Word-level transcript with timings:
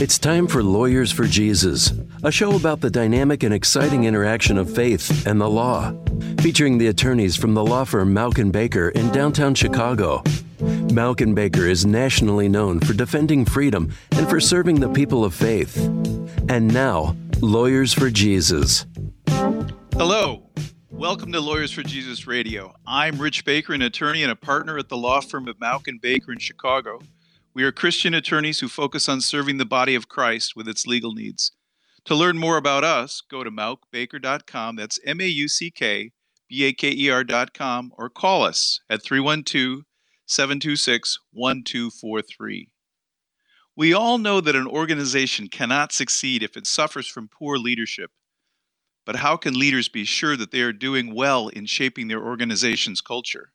It's 0.00 0.18
time 0.18 0.46
for 0.46 0.62
Lawyers 0.62 1.12
for 1.12 1.26
Jesus, 1.26 1.92
a 2.22 2.32
show 2.32 2.56
about 2.56 2.80
the 2.80 2.90
dynamic 2.90 3.42
and 3.42 3.52
exciting 3.52 4.04
interaction 4.04 4.56
of 4.56 4.74
faith 4.74 5.26
and 5.26 5.38
the 5.38 5.50
law, 5.50 5.92
featuring 6.40 6.78
the 6.78 6.86
attorneys 6.86 7.36
from 7.36 7.52
the 7.52 7.62
law 7.62 7.84
firm 7.84 8.14
Mauck 8.14 8.50
Baker 8.50 8.88
in 8.88 9.12
downtown 9.12 9.54
Chicago. 9.54 10.22
Mauck 10.58 11.34
Baker 11.34 11.66
is 11.66 11.84
nationally 11.84 12.48
known 12.48 12.80
for 12.80 12.94
defending 12.94 13.44
freedom 13.44 13.92
and 14.12 14.26
for 14.26 14.40
serving 14.40 14.80
the 14.80 14.88
people 14.88 15.22
of 15.22 15.34
faith. 15.34 15.76
And 16.48 16.72
now, 16.72 17.14
Lawyers 17.42 17.92
for 17.92 18.08
Jesus. 18.08 18.86
Hello. 19.92 20.48
Welcome 20.88 21.30
to 21.32 21.40
Lawyers 21.40 21.72
for 21.72 21.82
Jesus 21.82 22.26
Radio. 22.26 22.74
I'm 22.86 23.18
Rich 23.18 23.44
Baker, 23.44 23.74
an 23.74 23.82
attorney 23.82 24.22
and 24.22 24.32
a 24.32 24.36
partner 24.36 24.78
at 24.78 24.88
the 24.88 24.96
law 24.96 25.20
firm 25.20 25.46
of 25.46 25.58
Mauck 25.58 25.84
Baker 26.00 26.32
in 26.32 26.38
Chicago. 26.38 27.00
We 27.52 27.64
are 27.64 27.72
Christian 27.72 28.14
attorneys 28.14 28.60
who 28.60 28.68
focus 28.68 29.08
on 29.08 29.20
serving 29.20 29.56
the 29.56 29.64
body 29.64 29.96
of 29.96 30.08
Christ 30.08 30.54
with 30.54 30.68
its 30.68 30.86
legal 30.86 31.12
needs. 31.12 31.50
To 32.04 32.14
learn 32.14 32.38
more 32.38 32.56
about 32.56 32.84
us, 32.84 33.22
go 33.28 33.42
to 33.42 33.50
mauckbaker.com. 33.50 34.76
That's 34.76 35.00
M 35.04 35.20
A 35.20 35.26
U 35.26 35.48
C 35.48 35.72
K 35.72 36.12
B 36.48 36.64
A 36.64 36.72
K 36.72 36.92
E 36.92 37.10
R.com 37.10 37.92
or 37.98 38.08
call 38.08 38.44
us 38.44 38.80
at 38.88 39.02
312 39.02 39.82
726 40.26 41.18
1243. 41.32 42.68
We 43.74 43.92
all 43.92 44.18
know 44.18 44.40
that 44.40 44.54
an 44.54 44.68
organization 44.68 45.48
cannot 45.48 45.92
succeed 45.92 46.44
if 46.44 46.56
it 46.56 46.68
suffers 46.68 47.08
from 47.08 47.28
poor 47.28 47.58
leadership. 47.58 48.12
But 49.04 49.16
how 49.16 49.36
can 49.36 49.58
leaders 49.58 49.88
be 49.88 50.04
sure 50.04 50.36
that 50.36 50.52
they 50.52 50.60
are 50.60 50.72
doing 50.72 51.14
well 51.16 51.48
in 51.48 51.66
shaping 51.66 52.06
their 52.06 52.22
organization's 52.24 53.00
culture? 53.00 53.52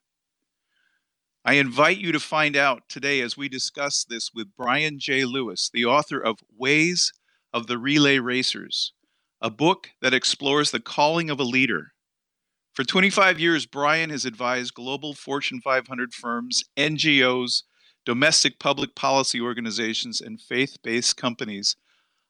I 1.48 1.54
invite 1.54 2.00
you 2.00 2.12
to 2.12 2.20
find 2.20 2.58
out 2.58 2.90
today 2.90 3.22
as 3.22 3.38
we 3.38 3.48
discuss 3.48 4.04
this 4.04 4.32
with 4.34 4.56
Brian 4.58 4.98
J. 4.98 5.26
Lewis, 5.26 5.70
the 5.72 5.86
author 5.86 6.20
of 6.20 6.40
Ways 6.58 7.14
of 7.54 7.68
the 7.68 7.78
Relay 7.78 8.18
Racers, 8.18 8.94
a 9.40 9.52
book 9.52 9.92
that 10.02 10.12
explores 10.12 10.72
the 10.72 10.80
calling 10.80 11.30
of 11.30 11.40
a 11.40 11.44
leader. 11.44 11.92
For 12.74 12.84
25 12.84 13.40
years, 13.40 13.68
Brian 13.68 14.10
has 14.10 14.26
advised 14.26 14.74
global 14.74 15.14
Fortune 15.14 15.62
500 15.62 16.16
firms, 16.16 16.64
NGOs, 16.78 17.62
domestic 18.08 18.58
public 18.58 18.96
policy 18.96 19.40
organizations, 19.40 20.22
and 20.22 20.42
faith 20.42 20.78
based 20.84 21.16
companies 21.16 21.76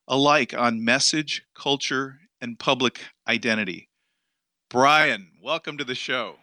alike 0.10 0.54
on 0.54 0.84
message, 0.84 1.42
culture, 1.58 2.20
and 2.42 2.60
public 2.60 3.00
identity. 3.30 3.88
Brian, 4.70 5.32
welcome 5.42 5.78
to 5.78 5.86
the 5.86 5.96
show. 5.96 6.36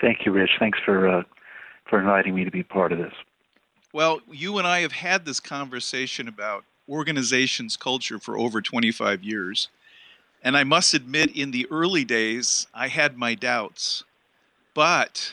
Thank 0.00 0.24
you, 0.24 0.32
Rich. 0.32 0.52
Thanks 0.58 0.78
for 0.86 1.06
uh, 1.06 1.22
for 1.88 1.98
inviting 1.98 2.34
me 2.34 2.44
to 2.44 2.50
be 2.50 2.62
part 2.62 2.92
of 2.92 2.98
this. 2.98 3.14
Well, 3.92 4.20
you 4.30 4.58
and 4.58 4.66
I 4.66 4.80
have 4.80 4.92
had 4.92 5.24
this 5.24 5.40
conversation 5.40 6.28
about 6.28 6.64
organizations' 6.88 7.76
culture 7.76 8.18
for 8.18 8.38
over 8.38 8.60
25 8.60 9.22
years. 9.22 9.68
And 10.42 10.56
I 10.56 10.64
must 10.64 10.94
admit, 10.94 11.36
in 11.36 11.50
the 11.50 11.66
early 11.70 12.04
days, 12.04 12.66
I 12.72 12.88
had 12.88 13.18
my 13.18 13.34
doubts. 13.34 14.04
But 14.74 15.32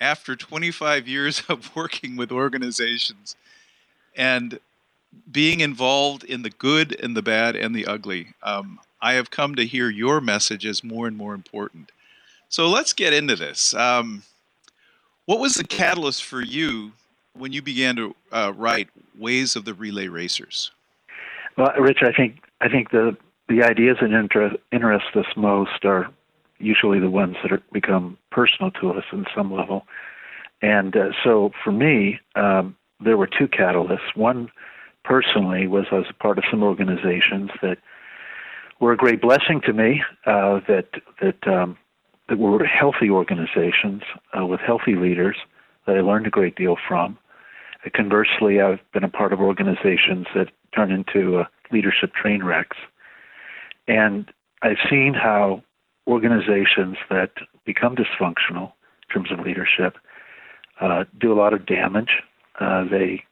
after 0.00 0.36
25 0.36 1.08
years 1.08 1.42
of 1.48 1.74
working 1.76 2.16
with 2.16 2.30
organizations 2.30 3.36
and 4.14 4.58
being 5.30 5.60
involved 5.60 6.24
in 6.24 6.42
the 6.42 6.50
good 6.50 6.98
and 7.00 7.16
the 7.16 7.22
bad 7.22 7.56
and 7.56 7.74
the 7.74 7.86
ugly, 7.86 8.34
um, 8.42 8.80
I 9.00 9.14
have 9.14 9.30
come 9.30 9.54
to 9.54 9.66
hear 9.66 9.88
your 9.88 10.20
message 10.20 10.66
as 10.66 10.84
more 10.84 11.06
and 11.06 11.16
more 11.16 11.34
important. 11.34 11.92
So 12.48 12.68
let's 12.68 12.92
get 12.92 13.12
into 13.12 13.36
this. 13.36 13.72
Um, 13.74 14.22
what 15.26 15.40
was 15.40 15.54
the 15.54 15.64
catalyst 15.64 16.24
for 16.24 16.42
you 16.42 16.92
when 17.36 17.52
you 17.52 17.62
began 17.62 17.96
to 17.96 18.14
uh, 18.32 18.52
write 18.56 18.88
Ways 19.18 19.56
of 19.56 19.64
the 19.64 19.74
Relay 19.74 20.08
Racers? 20.08 20.70
Well, 21.56 21.72
Rich, 21.78 22.02
I 22.02 22.12
think 22.12 22.40
I 22.60 22.68
think 22.68 22.90
the 22.90 23.16
the 23.48 23.62
ideas 23.62 23.98
that 24.00 24.10
inter- 24.10 24.56
interest 24.72 25.06
us 25.14 25.26
most 25.36 25.84
are 25.84 26.10
usually 26.58 26.98
the 26.98 27.10
ones 27.10 27.36
that 27.42 27.52
are, 27.52 27.62
become 27.72 28.16
personal 28.30 28.70
to 28.70 28.90
us 28.92 29.04
in 29.12 29.26
some 29.36 29.52
level. 29.52 29.86
And 30.62 30.96
uh, 30.96 31.10
so 31.22 31.52
for 31.62 31.72
me, 31.72 32.20
um, 32.36 32.74
there 33.00 33.18
were 33.18 33.26
two 33.26 33.46
catalysts. 33.46 34.16
One, 34.16 34.50
personally, 35.04 35.66
was 35.66 35.84
I 35.92 35.96
was 35.96 36.06
a 36.08 36.14
part 36.14 36.38
of 36.38 36.44
some 36.50 36.62
organizations 36.62 37.50
that 37.60 37.78
were 38.80 38.92
a 38.92 38.96
great 38.96 39.20
blessing 39.20 39.60
to 39.66 39.72
me. 39.72 40.02
Uh, 40.26 40.60
that 40.66 40.88
that 41.20 41.46
um, 41.46 41.76
that 42.28 42.38
were 42.38 42.64
healthy 42.64 43.10
organizations 43.10 44.02
uh, 44.38 44.46
with 44.46 44.60
healthy 44.60 44.94
leaders 44.94 45.36
that 45.86 45.96
I 45.96 46.00
learned 46.00 46.26
a 46.26 46.30
great 46.30 46.56
deal 46.56 46.76
from. 46.88 47.18
Uh, 47.84 47.90
conversely, 47.94 48.60
I've 48.60 48.80
been 48.92 49.04
a 49.04 49.08
part 49.08 49.32
of 49.32 49.40
organizations 49.40 50.26
that 50.34 50.48
turn 50.74 50.90
into 50.90 51.38
uh, 51.38 51.44
leadership 51.70 52.14
train 52.14 52.42
wrecks. 52.42 52.76
And 53.86 54.30
I've 54.62 54.78
seen 54.88 55.14
how 55.14 55.62
organizations 56.06 56.96
that 57.10 57.32
become 57.64 57.96
dysfunctional 57.96 58.72
in 59.02 59.14
terms 59.14 59.32
of 59.32 59.40
leadership 59.40 59.96
uh, 60.80 61.04
do 61.18 61.32
a 61.32 61.38
lot 61.38 61.52
of 61.52 61.66
damage. 61.66 62.22
Uh, 62.60 62.84
they 62.84 63.22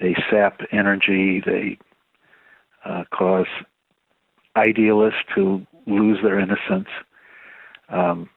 they 0.00 0.16
sap 0.30 0.60
energy. 0.72 1.40
They 1.44 1.78
uh, 2.84 3.04
cause 3.12 3.46
idealists 4.56 5.20
to 5.34 5.64
lose 5.86 6.18
their 6.22 6.38
innocence. 6.38 6.88
Um, 7.92 8.28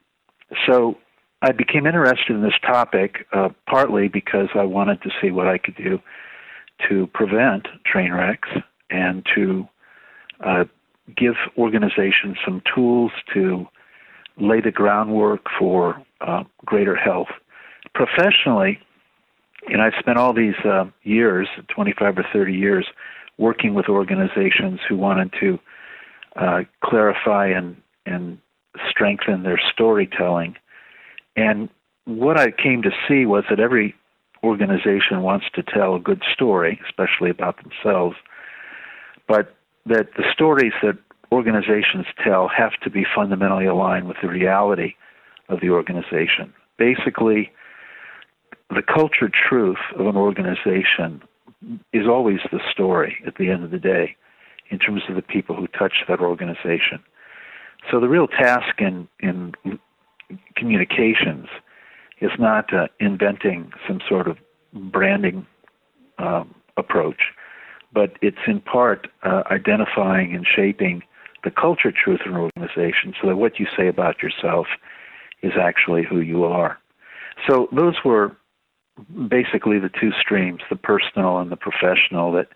so 0.68 0.98
I 1.42 1.52
became 1.52 1.86
interested 1.86 2.36
in 2.36 2.42
this 2.42 2.58
topic 2.62 3.26
uh, 3.34 3.50
partly 3.68 4.08
because 4.08 4.50
I 4.56 4.64
wanted 4.64 5.02
to 5.04 5.10
see 5.22 5.32
what 5.32 5.48
I 5.48 5.58
could 5.58 5.76
do 5.76 6.00
to 6.90 7.08
prevent 7.14 7.68
train 7.86 8.12
wrecks 8.12 8.50
and 8.90 9.26
to 9.36 9.68
uh, 10.44 10.66
give 11.16 11.36
organizations 11.58 12.38
some 12.44 12.62
tools 12.74 13.12
to 13.34 13.66
lay 14.38 14.60
the 14.60 14.72
groundwork 14.72 15.46
for 15.58 16.02
uh, 16.22 16.44
greater 16.66 16.96
health. 16.96 17.30
Professionally, 17.94 18.80
and 19.68 19.82
I've 19.82 19.94
spent 20.00 20.18
all 20.18 20.34
these 20.34 20.56
uh, 20.66 20.86
years, 21.04 21.48
25 21.74 22.18
or 22.18 22.26
30 22.34 22.54
years, 22.54 22.86
working 23.38 23.74
with 23.74 23.88
organizations 23.88 24.80
who 24.88 24.98
wanted 24.98 25.34
to 25.40 25.60
uh, 26.36 26.60
clarify 26.84 27.48
and, 27.48 27.78
and 28.06 28.38
strengthen 28.90 29.44
their 29.44 29.60
storytelling. 29.72 30.56
And 31.36 31.70
what 32.06 32.40
I 32.40 32.52
came 32.52 32.82
to 32.84 32.92
see 33.08 33.26
was 33.26 33.44
that 33.50 33.60
every 33.60 33.96
organization 34.44 35.22
wants 35.22 35.46
to 35.56 35.64
tell 35.64 35.96
a 35.96 36.00
good 36.00 36.24
story, 36.34 36.80
especially 36.88 37.30
about 37.30 37.58
themselves, 37.62 38.16
but 39.28 39.56
that 39.86 40.10
the 40.18 40.24
stories 40.32 40.74
that 40.82 40.98
organizations 41.32 42.06
tell 42.24 42.48
have 42.48 42.74
to 42.84 42.90
be 42.90 43.06
fundamentally 43.16 43.66
aligned 43.66 44.08
with 44.08 44.18
the 44.22 44.28
reality 44.28 44.94
of 45.50 45.60
the 45.62 45.70
organization. 45.70 46.54
Basically, 46.78 47.52
the 48.70 48.82
culture 48.82 49.30
truth 49.30 49.78
of 49.98 50.06
an 50.08 50.16
organization 50.16 51.22
is 51.94 52.08
always 52.08 52.40
the 52.52 52.60
story 52.72 53.18
at 53.26 53.36
the 53.36 53.50
end 53.50 53.64
of 53.64 53.72
the 53.72 53.80
day 53.80 54.16
in 54.70 54.80
terms 54.80 55.04
of 55.10 55.16
the 55.16 55.22
people 55.22 55.56
who 55.56 55.68
touch 55.68 55.94
that 56.08 56.20
organization. 56.20 57.04
So 57.92 58.00
the 58.00 58.10
real 58.10 58.28
task 58.28 58.80
in 58.80 59.08
in 59.20 59.54
communications 60.56 61.48
is 62.22 62.32
not 62.40 62.74
uh, 62.74 62.88
inventing 63.00 63.72
some 63.88 64.00
sort 64.08 64.28
of 64.28 64.38
branding 64.74 65.46
um, 66.18 66.56
approach, 66.78 67.34
but 67.94 68.14
it's 68.22 68.38
in 68.48 68.62
part 68.62 69.08
uh, 69.24 69.44
identifying 69.52 70.34
and 70.34 70.46
shaping 70.46 71.04
the 71.44 71.52
culture 71.52 71.92
truth 71.92 72.22
of 72.26 72.34
an 72.34 72.38
organization 72.38 73.14
so 73.22 73.28
that 73.28 73.36
what 73.36 73.60
you 73.60 73.68
say 73.78 73.88
about 73.88 74.22
yourself 74.24 74.66
is 75.44 75.54
actually 75.62 76.04
who 76.04 76.20
you 76.20 76.44
are. 76.44 76.80
So 77.48 77.68
those 77.72 77.96
were 78.04 78.36
basically 79.30 79.78
the 79.78 79.90
two 79.90 80.12
streams, 80.20 80.62
the 80.70 80.76
personal 80.76 81.38
and 81.38 81.52
the 81.52 81.58
professional, 81.58 82.32
that 82.32 82.48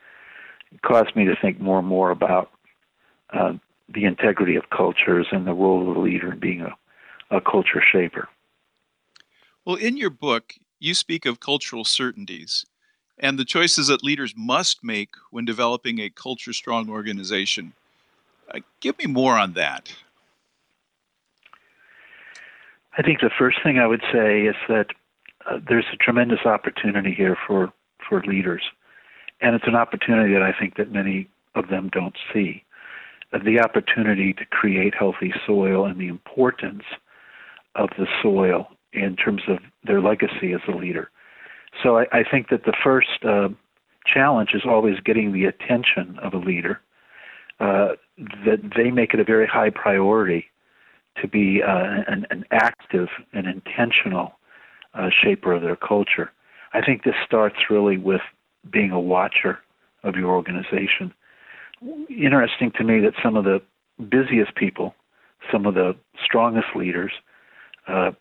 caused 0.81 1.15
me 1.15 1.25
to 1.25 1.35
think 1.39 1.59
more 1.59 1.79
and 1.79 1.87
more 1.87 2.09
about 2.11 2.49
uh, 3.33 3.53
the 3.93 4.05
integrity 4.05 4.55
of 4.55 4.69
cultures 4.69 5.27
and 5.31 5.45
the 5.47 5.53
role 5.53 5.87
of 5.87 5.95
the 5.95 6.01
leader 6.01 6.33
in 6.33 6.39
being 6.39 6.61
a, 6.61 6.75
a 7.35 7.41
culture 7.41 7.81
shaper. 7.81 8.27
Well, 9.65 9.75
in 9.75 9.97
your 9.97 10.09
book, 10.09 10.53
you 10.79 10.93
speak 10.93 11.25
of 11.25 11.39
cultural 11.39 11.83
certainties 11.83 12.65
and 13.17 13.37
the 13.37 13.45
choices 13.45 13.87
that 13.87 14.03
leaders 14.03 14.33
must 14.37 14.83
make 14.83 15.09
when 15.31 15.45
developing 15.45 15.99
a 15.99 16.09
culture 16.09 16.53
strong 16.53 16.89
organization. 16.89 17.73
Uh, 18.53 18.59
give 18.79 18.97
me 18.97 19.05
more 19.05 19.37
on 19.37 19.53
that. 19.53 19.93
I 22.97 23.01
think 23.01 23.19
the 23.19 23.29
first 23.37 23.57
thing 23.63 23.77
I 23.77 23.87
would 23.87 24.03
say 24.11 24.43
is 24.43 24.55
that 24.67 24.87
uh, 25.49 25.59
there's 25.67 25.85
a 25.93 25.97
tremendous 25.97 26.45
opportunity 26.45 27.13
here 27.13 27.37
for, 27.45 27.71
for 28.07 28.23
leaders. 28.23 28.63
And 29.41 29.55
it's 29.55 29.67
an 29.67 29.75
opportunity 29.75 30.33
that 30.33 30.41
I 30.41 30.53
think 30.57 30.75
that 30.77 30.91
many 30.91 31.29
of 31.55 31.69
them 31.69 31.89
don't 31.89 32.15
see 32.33 32.63
the 33.31 33.59
opportunity 33.59 34.33
to 34.33 34.45
create 34.45 34.93
healthy 34.97 35.33
soil 35.45 35.85
and 35.85 35.99
the 35.99 36.07
importance 36.07 36.83
of 37.75 37.89
the 37.97 38.07
soil 38.21 38.67
in 38.93 39.15
terms 39.15 39.43
of 39.47 39.59
their 39.83 40.01
legacy 40.01 40.53
as 40.53 40.61
a 40.67 40.75
leader. 40.75 41.11
So 41.83 41.99
I, 41.99 42.05
I 42.11 42.23
think 42.29 42.49
that 42.49 42.65
the 42.65 42.75
first 42.83 43.23
uh, 43.23 43.49
challenge 44.05 44.49
is 44.53 44.63
always 44.65 44.99
getting 45.05 45.31
the 45.31 45.45
attention 45.45 46.17
of 46.21 46.33
a 46.33 46.37
leader. 46.37 46.81
Uh, 47.59 47.89
that 48.45 48.71
they 48.77 48.89
make 48.89 49.13
it 49.13 49.19
a 49.19 49.23
very 49.25 49.45
high 49.45 49.69
priority 49.69 50.45
to 51.21 51.27
be 51.27 51.61
uh, 51.61 52.03
an, 52.07 52.25
an, 52.29 52.45
active 52.51 53.09
and 53.33 53.47
intentional 53.47 54.31
uh, 54.93 55.09
shaper 55.09 55.51
of 55.51 55.61
their 55.61 55.75
culture. 55.75 56.31
I 56.73 56.81
think 56.81 57.03
this 57.03 57.15
starts 57.25 57.57
really 57.69 57.97
with 57.97 58.21
being 58.71 58.91
a 58.91 58.99
watcher 58.99 59.59
of 60.03 60.15
your 60.15 60.29
organization. 60.29 61.13
Interesting 62.09 62.71
to 62.77 62.83
me 62.83 62.99
that 63.01 63.13
some 63.23 63.35
of 63.35 63.45
the 63.45 63.61
busiest 64.09 64.55
people, 64.55 64.95
some 65.51 65.65
of 65.65 65.75
the 65.75 65.95
strongest 66.23 66.67
leaders, 66.75 67.11
uh, 67.87 68.11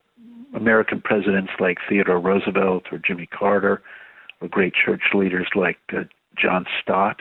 American 0.55 1.01
presidents 1.01 1.51
like 1.59 1.79
Theodore 1.89 2.21
Roosevelt 2.21 2.85
or 2.93 2.99
Jimmy 2.99 3.27
Carter, 3.27 3.83
or 4.41 4.49
great 4.49 4.73
church 4.75 5.03
leaders 5.15 5.49
like 5.55 5.79
uh, 5.93 6.05
John 6.37 6.67
Stott, 6.81 7.21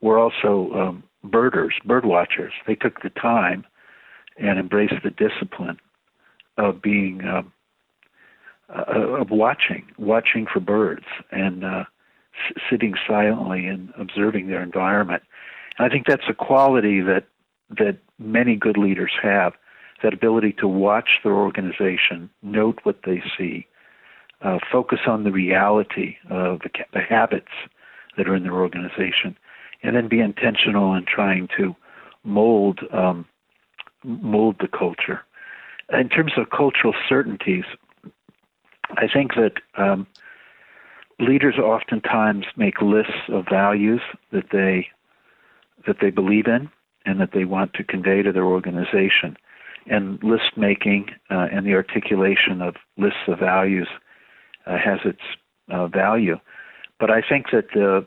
were 0.00 0.18
also 0.18 0.70
um, 0.74 1.02
birders, 1.22 1.74
bird 1.84 2.04
watchers. 2.04 2.52
They 2.66 2.74
took 2.74 3.02
the 3.02 3.10
time 3.10 3.64
and 4.38 4.58
embraced 4.58 4.94
the 5.02 5.10
discipline 5.10 5.78
of 6.56 6.80
being 6.80 7.24
um, 7.26 7.52
uh, 8.74 9.20
of 9.20 9.30
watching, 9.30 9.84
watching 9.96 10.46
for 10.52 10.60
birds, 10.60 11.06
and 11.30 11.64
uh, 11.64 11.84
s- 12.48 12.62
sitting 12.70 12.94
silently 13.06 13.66
and 13.66 13.92
observing 13.98 14.48
their 14.48 14.62
environment. 14.62 15.22
I 15.78 15.88
think 15.88 16.06
that's 16.06 16.28
a 16.28 16.34
quality 16.34 17.00
that 17.00 17.24
that 17.70 17.98
many 18.18 18.56
good 18.56 18.76
leaders 18.76 19.12
have 19.22 19.52
that 20.02 20.14
ability 20.14 20.52
to 20.52 20.66
watch 20.66 21.20
their 21.22 21.34
organization, 21.34 22.30
note 22.42 22.78
what 22.84 23.00
they 23.04 23.22
see, 23.36 23.66
uh, 24.42 24.58
focus 24.70 25.00
on 25.06 25.24
the 25.24 25.32
reality 25.32 26.16
of 26.30 26.60
the, 26.60 26.70
the 26.92 27.00
habits 27.00 27.52
that 28.16 28.28
are 28.28 28.34
in 28.34 28.44
their 28.44 28.54
organization, 28.54 29.36
and 29.82 29.96
then 29.96 30.08
be 30.08 30.20
intentional 30.20 30.94
in 30.94 31.04
trying 31.04 31.48
to 31.56 31.74
mold 32.24 32.80
um, 32.92 33.26
mold 34.04 34.56
the 34.60 34.68
culture. 34.68 35.22
In 35.92 36.08
terms 36.08 36.32
of 36.36 36.50
cultural 36.50 36.94
certainties, 37.08 37.64
I 38.96 39.08
think 39.12 39.34
that 39.34 39.54
um, 39.76 40.06
leaders 41.18 41.56
oftentimes 41.58 42.46
make 42.56 42.80
lists 42.80 43.28
of 43.28 43.46
values 43.50 44.02
that 44.30 44.50
they 44.52 44.88
that 45.86 45.96
they 46.00 46.10
believe 46.10 46.46
in 46.46 46.68
and 47.04 47.20
that 47.20 47.30
they 47.32 47.44
want 47.44 47.74
to 47.74 47.84
convey 47.84 48.22
to 48.22 48.32
their 48.32 48.44
organization. 48.44 49.36
And 49.86 50.22
list 50.22 50.56
making 50.56 51.06
uh, 51.30 51.46
and 51.50 51.66
the 51.66 51.74
articulation 51.74 52.60
of 52.60 52.76
lists 52.98 53.20
of 53.26 53.38
values 53.38 53.88
uh, 54.66 54.76
has 54.76 54.98
its 55.04 55.22
uh, 55.70 55.86
value. 55.86 56.38
But 57.00 57.10
I 57.10 57.22
think 57.26 57.46
that 57.52 57.68
the 57.72 58.04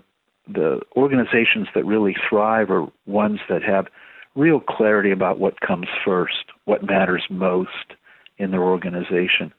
the 0.47 0.81
organizations 0.95 1.68
that 1.73 1.85
really 1.85 2.15
thrive 2.27 2.69
are 2.71 2.88
ones 3.06 3.39
that 3.47 3.63
have 3.63 3.88
real 4.35 4.59
clarity 4.59 5.12
about 5.12 5.39
what 5.39 5.62
comes 5.62 5.88
first, 6.03 6.45
what 6.65 6.83
matters 6.83 7.23
most 7.29 7.95
in 8.38 8.51
their 8.51 8.63
organization. 8.63 9.53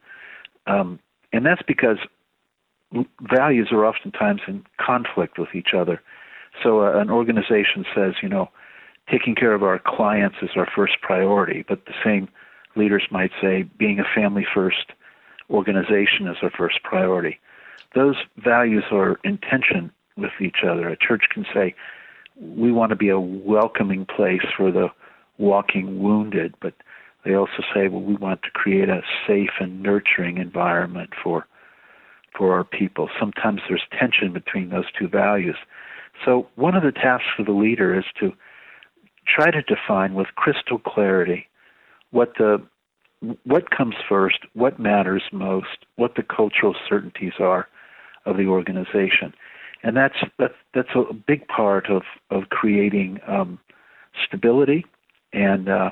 Um, 0.67 0.99
and 1.33 1.47
that's 1.47 1.63
because 1.63 1.99
values 3.21 3.69
are 3.73 3.87
oftentimes 3.87 4.43
in 4.47 4.65
conflict 4.79 5.39
with 5.39 5.55
each 5.55 5.71
other. 5.77 6.01
So 6.63 6.83
uh, 6.83 6.99
an 6.99 7.11
organization 7.11 7.85
says, 7.95 8.15
you 8.23 8.29
know, 8.29 8.51
taking 9.11 9.35
care 9.35 9.55
of 9.55 9.63
our 9.63 9.81
clients 9.85 10.37
is 10.43 10.51
our 10.57 10.69
first 10.75 10.95
priority, 11.01 11.65
but 11.69 11.87
the 11.87 11.95
same 12.05 12.29
leaders 12.77 13.05
might 13.11 13.31
say 13.41 13.63
being 13.79 14.01
a 14.01 14.15
family 14.15 14.47
first 14.55 14.93
organization 15.51 16.27
is 16.27 16.37
our 16.43 16.51
first 16.51 16.83
priority. 16.83 17.39
Those 17.95 18.17
values 18.43 18.85
are 18.91 19.19
in 19.25 19.39
tension 19.39 19.91
with 20.17 20.33
each 20.41 20.59
other. 20.67 20.89
A 20.89 20.97
church 20.97 21.25
can 21.33 21.45
say, 21.53 21.75
we 22.41 22.73
want 22.73 22.91
to 22.91 22.97
be 22.97 23.11
a 23.11 23.21
welcoming 23.21 24.07
place 24.07 24.45
for 24.57 24.71
the 24.71 24.89
walking 25.39 26.03
wounded, 26.03 26.55
but 26.61 26.75
they 27.25 27.35
also 27.35 27.63
say, 27.75 27.89
well, 27.89 28.03
we 28.03 28.17
want 28.17 28.43
to 28.43 28.51
create 28.51 28.89
a 28.89 29.03
safe 29.27 29.51
and 29.61 29.83
nurturing 29.83 30.39
environment 30.39 31.11
for 31.23 31.47
for 32.37 32.55
our 32.55 32.65
people. 32.65 33.11
Sometimes 33.21 33.61
there's 33.69 33.83
tension 33.99 34.33
between 34.33 34.71
those 34.71 34.91
two 34.99 35.07
values. 35.07 35.57
So 36.25 36.49
one 36.55 36.75
of 36.75 36.83
the 36.83 36.93
tasks 36.93 37.29
of 37.39 37.47
the 37.47 37.53
leader 37.53 37.99
is 37.99 38.05
to 38.21 38.33
try 39.27 39.51
to 39.51 39.63
define 39.63 40.15
with 40.15 40.29
crystal 40.37 40.79
clarity 40.79 41.49
what 42.11 42.33
the 42.39 42.63
what 43.45 43.71
comes 43.71 43.95
first, 44.09 44.39
what 44.55 44.81
matters 44.81 45.23
most, 45.33 45.87
what 45.95 46.17
the 46.17 46.25
cultural 46.25 46.75
certainties 46.89 47.35
are 47.39 47.69
of 48.27 48.37
the 48.37 48.47
organization, 48.47 49.33
and 49.83 49.97
that's 49.97 50.17
that's 50.39 50.55
that's 50.75 50.89
a 50.95 51.15
big 51.15 51.47
part 51.49 51.89
of 51.89 52.03
of 52.31 52.49
creating 52.51 53.21
um, 53.27 53.59
stability 54.27 54.85
and 55.33 55.69
uh, 55.69 55.91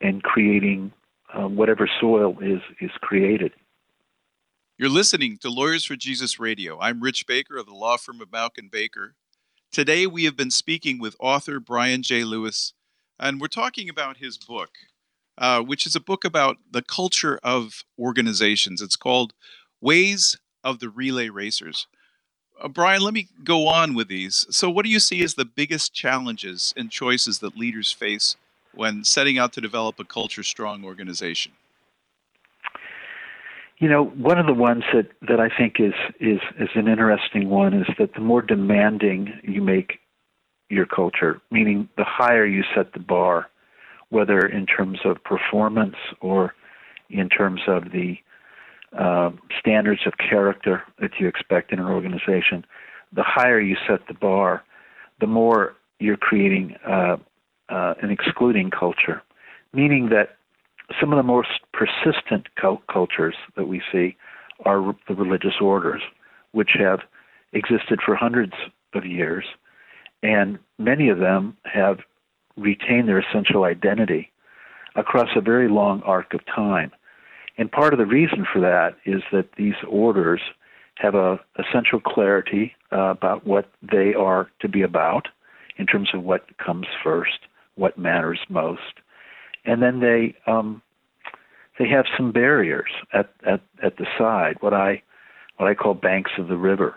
and 0.00 0.22
creating 0.22 0.92
uh, 1.34 1.48
whatever 1.48 1.88
soil 2.00 2.36
is 2.40 2.60
is 2.80 2.90
created. 3.00 3.52
You're 4.78 4.88
listening 4.88 5.38
to 5.38 5.50
Lawyers 5.50 5.84
for 5.84 5.96
Jesus 5.96 6.40
Radio. 6.40 6.80
I'm 6.80 7.00
Rich 7.00 7.26
Baker 7.26 7.56
of 7.58 7.66
the 7.66 7.74
law 7.74 7.96
firm 7.96 8.20
of 8.20 8.30
Mauck 8.30 8.58
Baker. 8.70 9.14
Today 9.74 10.06
we 10.06 10.22
have 10.22 10.36
been 10.36 10.52
speaking 10.52 11.00
with 11.00 11.16
author 11.18 11.58
Brian 11.58 12.04
J. 12.04 12.22
Lewis, 12.22 12.74
and 13.18 13.40
we're 13.40 13.48
talking 13.48 13.88
about 13.88 14.18
his 14.18 14.38
book, 14.38 14.70
uh, 15.36 15.62
which 15.62 15.84
is 15.84 15.96
a 15.96 16.00
book 16.00 16.24
about 16.24 16.58
the 16.70 16.80
culture 16.80 17.40
of 17.42 17.82
organizations. 17.98 18.80
It's 18.80 18.94
called 18.94 19.32
Ways 19.80 20.38
of 20.62 20.78
the 20.78 20.88
Relay 20.88 21.28
Racers. 21.28 21.88
Uh, 22.62 22.68
Brian, 22.68 23.02
let 23.02 23.14
me 23.14 23.26
go 23.42 23.66
on 23.66 23.94
with 23.94 24.06
these. 24.06 24.46
So, 24.48 24.70
what 24.70 24.84
do 24.84 24.92
you 24.92 25.00
see 25.00 25.24
as 25.24 25.34
the 25.34 25.44
biggest 25.44 25.92
challenges 25.92 26.72
and 26.76 26.88
choices 26.88 27.40
that 27.40 27.56
leaders 27.56 27.90
face 27.90 28.36
when 28.74 29.02
setting 29.02 29.38
out 29.38 29.52
to 29.54 29.60
develop 29.60 29.98
a 29.98 30.04
culture 30.04 30.44
strong 30.44 30.84
organization? 30.84 31.50
You 33.84 33.90
know, 33.90 34.04
one 34.06 34.38
of 34.38 34.46
the 34.46 34.54
ones 34.54 34.82
that, 34.94 35.10
that 35.28 35.40
I 35.40 35.50
think 35.54 35.74
is, 35.78 35.92
is, 36.18 36.40
is 36.58 36.70
an 36.74 36.88
interesting 36.88 37.50
one 37.50 37.74
is 37.74 37.86
that 37.98 38.14
the 38.14 38.20
more 38.20 38.40
demanding 38.40 39.38
you 39.42 39.60
make 39.60 39.98
your 40.70 40.86
culture, 40.86 41.42
meaning 41.50 41.90
the 41.98 42.04
higher 42.06 42.46
you 42.46 42.62
set 42.74 42.94
the 42.94 42.98
bar, 42.98 43.50
whether 44.08 44.40
in 44.46 44.64
terms 44.64 45.00
of 45.04 45.22
performance 45.22 45.96
or 46.22 46.54
in 47.10 47.28
terms 47.28 47.60
of 47.66 47.92
the 47.92 48.16
uh, 48.98 49.32
standards 49.60 50.00
of 50.06 50.14
character 50.16 50.82
that 50.98 51.10
you 51.20 51.28
expect 51.28 51.70
in 51.70 51.78
an 51.78 51.84
organization, 51.84 52.64
the 53.12 53.22
higher 53.22 53.60
you 53.60 53.76
set 53.86 54.00
the 54.08 54.14
bar, 54.14 54.64
the 55.20 55.26
more 55.26 55.76
you're 55.98 56.16
creating 56.16 56.74
uh, 56.88 57.18
uh, 57.68 57.92
an 58.00 58.10
excluding 58.10 58.70
culture, 58.70 59.20
meaning 59.74 60.08
that 60.08 60.38
some 61.00 61.12
of 61.12 61.16
the 61.16 61.22
most 61.22 61.48
persistent 61.72 62.48
cultures 62.92 63.34
that 63.56 63.68
we 63.68 63.82
see 63.92 64.16
are 64.64 64.94
the 65.08 65.14
religious 65.14 65.54
orders, 65.60 66.02
which 66.52 66.70
have 66.78 67.00
existed 67.52 68.00
for 68.04 68.14
hundreds 68.14 68.52
of 68.94 69.04
years, 69.04 69.44
and 70.22 70.58
many 70.78 71.08
of 71.08 71.18
them 71.18 71.56
have 71.64 71.98
retained 72.56 73.08
their 73.08 73.18
essential 73.18 73.64
identity 73.64 74.30
across 74.96 75.28
a 75.34 75.40
very 75.40 75.68
long 75.68 76.02
arc 76.02 76.34
of 76.34 76.40
time. 76.46 76.92
And 77.58 77.70
part 77.70 77.92
of 77.92 77.98
the 77.98 78.06
reason 78.06 78.46
for 78.52 78.60
that 78.60 78.96
is 79.04 79.22
that 79.32 79.52
these 79.56 79.74
orders 79.88 80.40
have 80.96 81.14
a 81.14 81.40
essential 81.58 82.00
clarity 82.00 82.72
uh, 82.92 83.10
about 83.10 83.46
what 83.46 83.70
they 83.82 84.14
are 84.14 84.48
to 84.60 84.68
be 84.68 84.82
about 84.82 85.28
in 85.76 85.86
terms 85.86 86.10
of 86.14 86.22
what 86.22 86.56
comes 86.58 86.86
first, 87.02 87.38
what 87.74 87.98
matters 87.98 88.38
most, 88.48 89.00
and 89.64 89.82
then 89.82 90.00
they 90.00 90.34
um, 90.46 90.82
they 91.78 91.88
have 91.88 92.06
some 92.16 92.32
barriers 92.32 92.90
at, 93.12 93.30
at, 93.44 93.60
at 93.82 93.96
the 93.96 94.06
side, 94.18 94.56
what 94.60 94.74
I 94.74 95.02
what 95.56 95.68
I 95.68 95.74
call 95.74 95.94
banks 95.94 96.32
of 96.38 96.48
the 96.48 96.56
river, 96.56 96.96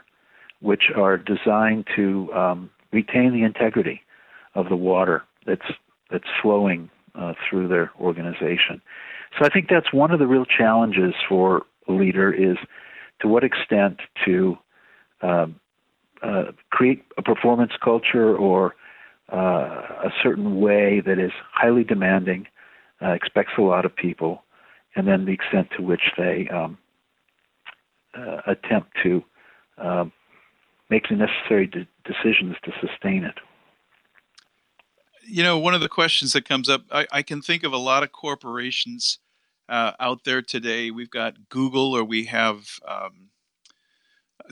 which 0.61 0.91
are 0.95 1.17
designed 1.17 1.85
to 1.95 2.31
um, 2.33 2.69
retain 2.91 3.33
the 3.33 3.43
integrity 3.43 4.01
of 4.55 4.69
the 4.69 4.75
water 4.75 5.23
that's 5.45 5.71
that's 6.11 6.27
flowing 6.41 6.89
uh, 7.15 7.33
through 7.49 7.67
their 7.67 7.91
organization. 7.99 8.81
So 9.37 9.45
I 9.45 9.49
think 9.49 9.67
that's 9.69 9.93
one 9.93 10.11
of 10.11 10.19
the 10.19 10.27
real 10.27 10.45
challenges 10.45 11.13
for 11.27 11.63
a 11.87 11.91
leader 11.91 12.31
is 12.31 12.57
to 13.21 13.27
what 13.27 13.43
extent 13.43 13.99
to 14.25 14.57
uh, 15.21 15.47
uh, 16.23 16.43
create 16.71 17.03
a 17.17 17.21
performance 17.21 17.73
culture 17.83 18.35
or 18.35 18.75
uh, 19.31 20.05
a 20.05 20.09
certain 20.23 20.59
way 20.61 21.01
that 21.05 21.19
is 21.19 21.31
highly 21.51 21.83
demanding, 21.83 22.47
uh, 23.01 23.11
expects 23.11 23.53
a 23.57 23.61
lot 23.61 23.85
of 23.85 23.95
people, 23.95 24.43
and 24.95 25.07
then 25.07 25.25
the 25.25 25.31
extent 25.31 25.69
to 25.77 25.83
which 25.83 26.11
they 26.17 26.47
um, 26.49 26.77
uh, 28.17 28.41
attempt 28.47 28.89
to 29.03 29.23
um, 29.77 30.11
make 30.89 31.07
the 31.09 31.15
necessary 31.15 31.67
de- 31.67 31.87
decisions 32.05 32.55
to 32.63 32.71
sustain 32.81 33.23
it. 33.23 33.35
You 35.23 35.43
know, 35.43 35.59
one 35.59 35.73
of 35.73 35.81
the 35.81 35.89
questions 35.89 36.33
that 36.33 36.47
comes 36.47 36.69
up, 36.69 36.83
I, 36.91 37.05
I 37.11 37.21
can 37.21 37.41
think 37.41 37.63
of 37.63 37.73
a 37.73 37.77
lot 37.77 38.03
of 38.03 38.11
corporations 38.11 39.19
uh, 39.67 39.91
out 39.99 40.23
there 40.23 40.41
today. 40.41 40.89
We've 40.89 41.09
got 41.09 41.49
Google, 41.49 41.93
or 41.93 42.03
we 42.03 42.25
have 42.25 42.79
um, 42.87 43.29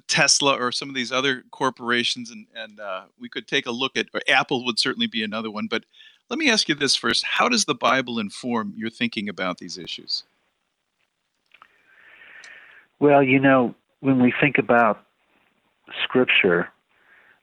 Tesla 0.08 0.58
or 0.60 0.72
some 0.72 0.90
of 0.90 0.96
these 0.96 1.12
other 1.12 1.44
corporations, 1.52 2.30
and, 2.30 2.48
and 2.54 2.80
uh, 2.80 3.04
we 3.20 3.30
could 3.30 3.48
take 3.48 3.66
a 3.66 3.72
look 3.72 3.96
at, 3.96 4.08
Apple 4.28 4.66
would 4.66 4.78
certainly 4.78 5.08
be 5.08 5.24
another 5.24 5.50
one. 5.50 5.68
But 5.70 5.86
let 6.30 6.40
me 6.40 6.50
ask 6.50 6.68
you 6.68 6.76
this 6.76 6.96
first 6.96 7.24
How 7.24 7.50
does 7.50 7.66
the 7.66 7.76
Bible 7.76 8.20
inform 8.20 8.74
your 8.76 8.90
thinking 8.90 9.30
about 9.30 9.58
these 9.58 9.78
issues? 9.78 10.24
Well, 13.00 13.22
you 13.22 13.40
know, 13.40 13.76
when 14.00 14.22
we 14.22 14.34
think 14.40 14.58
about 14.58 15.04
Scripture, 16.04 16.70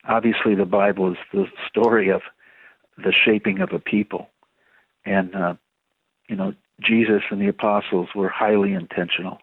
obviously 0.08 0.54
the 0.54 0.64
Bible 0.64 1.12
is 1.12 1.18
the 1.32 1.46
story 1.68 2.10
of 2.10 2.22
the 2.96 3.12
shaping 3.12 3.60
of 3.60 3.72
a 3.72 3.78
people. 3.78 4.28
And, 5.04 5.34
uh, 5.34 5.54
you 6.28 6.36
know, 6.36 6.54
Jesus 6.80 7.22
and 7.30 7.40
the 7.40 7.48
apostles 7.48 8.08
were 8.14 8.28
highly 8.28 8.72
intentional 8.72 9.38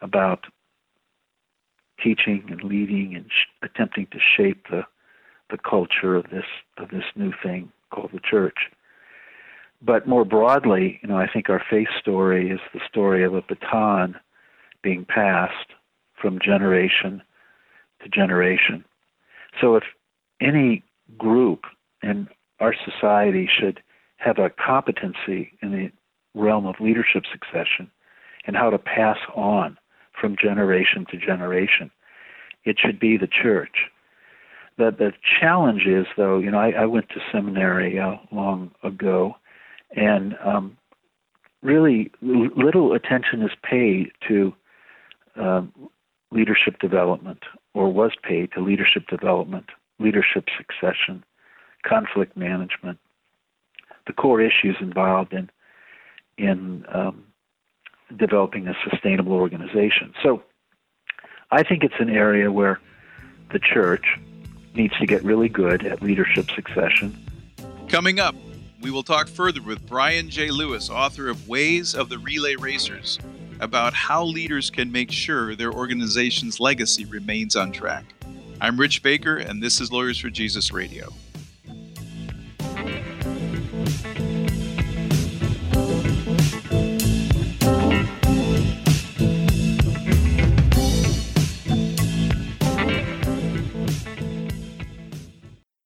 about 0.00 0.46
teaching 2.02 2.44
and 2.50 2.62
leading 2.62 3.14
and 3.16 3.26
sh- 3.26 3.48
attempting 3.62 4.06
to 4.12 4.18
shape 4.36 4.66
the 4.70 4.82
the 5.50 5.58
culture 5.58 6.16
of 6.16 6.24
this 6.30 6.46
of 6.78 6.88
this 6.88 7.04
new 7.14 7.32
thing 7.42 7.70
called 7.94 8.10
the 8.12 8.20
church. 8.20 8.70
But 9.80 10.08
more 10.08 10.24
broadly, 10.24 10.98
you 11.02 11.08
know, 11.08 11.18
I 11.18 11.28
think 11.30 11.48
our 11.48 11.62
faith 11.70 11.88
story 12.00 12.50
is 12.50 12.60
the 12.72 12.80
story 12.88 13.24
of 13.24 13.34
a 13.34 13.42
baton 13.42 14.16
being 14.82 15.04
passed 15.04 15.72
from 16.20 16.38
generation 16.42 17.22
to 18.02 18.08
generation. 18.08 18.84
So 19.60 19.76
if 19.76 19.84
any 20.40 20.82
group 21.18 21.64
in 22.02 22.28
our 22.60 22.74
society 22.84 23.48
should 23.48 23.82
have 24.16 24.38
a 24.38 24.50
competency 24.50 25.52
in 25.60 25.70
the 25.72 25.90
realm 26.34 26.66
of 26.66 26.76
leadership 26.80 27.24
succession 27.30 27.90
and 28.46 28.56
how 28.56 28.70
to 28.70 28.78
pass 28.78 29.18
on 29.34 29.76
from 30.18 30.36
generation 30.40 31.06
to 31.10 31.16
generation, 31.18 31.90
it 32.64 32.76
should 32.78 32.98
be 32.98 33.16
the 33.16 33.28
church. 33.28 33.83
The, 34.76 34.90
the 34.90 35.12
challenge 35.40 35.86
is, 35.86 36.06
though, 36.16 36.38
you 36.38 36.50
know, 36.50 36.58
I, 36.58 36.70
I 36.70 36.86
went 36.86 37.08
to 37.10 37.20
seminary 37.30 37.98
uh, 37.98 38.16
long 38.32 38.72
ago, 38.82 39.36
and 39.94 40.36
um, 40.44 40.76
really 41.62 42.10
little 42.20 42.92
attention 42.92 43.42
is 43.42 43.52
paid 43.62 44.10
to 44.28 44.52
uh, 45.40 45.62
leadership 46.32 46.80
development, 46.80 47.44
or 47.72 47.92
was 47.92 48.12
paid 48.22 48.50
to 48.52 48.60
leadership 48.60 49.06
development, 49.08 49.66
leadership 50.00 50.46
succession, 50.56 51.24
conflict 51.86 52.36
management, 52.36 52.98
the 54.06 54.12
core 54.12 54.40
issues 54.40 54.76
involved 54.80 55.32
in 55.32 55.50
in 56.36 56.84
um, 56.92 57.24
developing 58.16 58.66
a 58.66 58.74
sustainable 58.90 59.34
organization. 59.34 60.12
So, 60.20 60.42
I 61.52 61.62
think 61.62 61.84
it's 61.84 61.94
an 62.00 62.10
area 62.10 62.50
where 62.50 62.80
the 63.52 63.60
church 63.60 64.04
needs 64.76 64.96
to 64.98 65.06
get 65.06 65.22
really 65.22 65.48
good 65.48 65.84
at 65.86 66.02
leadership 66.02 66.50
succession. 66.50 67.16
Coming 67.88 68.18
up, 68.18 68.34
we 68.80 68.90
will 68.90 69.02
talk 69.02 69.28
further 69.28 69.62
with 69.62 69.86
Brian 69.86 70.28
J. 70.28 70.50
Lewis, 70.50 70.90
author 70.90 71.28
of 71.28 71.48
Ways 71.48 71.94
of 71.94 72.08
the 72.08 72.18
Relay 72.18 72.56
Racers, 72.56 73.18
about 73.60 73.94
how 73.94 74.24
leaders 74.24 74.68
can 74.68 74.92
make 74.92 75.10
sure 75.10 75.54
their 75.54 75.72
organization's 75.72 76.60
legacy 76.60 77.04
remains 77.04 77.56
on 77.56 77.72
track. 77.72 78.04
I'm 78.60 78.78
Rich 78.78 79.02
Baker, 79.02 79.36
and 79.36 79.62
this 79.62 79.80
is 79.80 79.90
Lawyers 79.90 80.18
for 80.18 80.30
Jesus 80.30 80.72
Radio. 80.72 81.12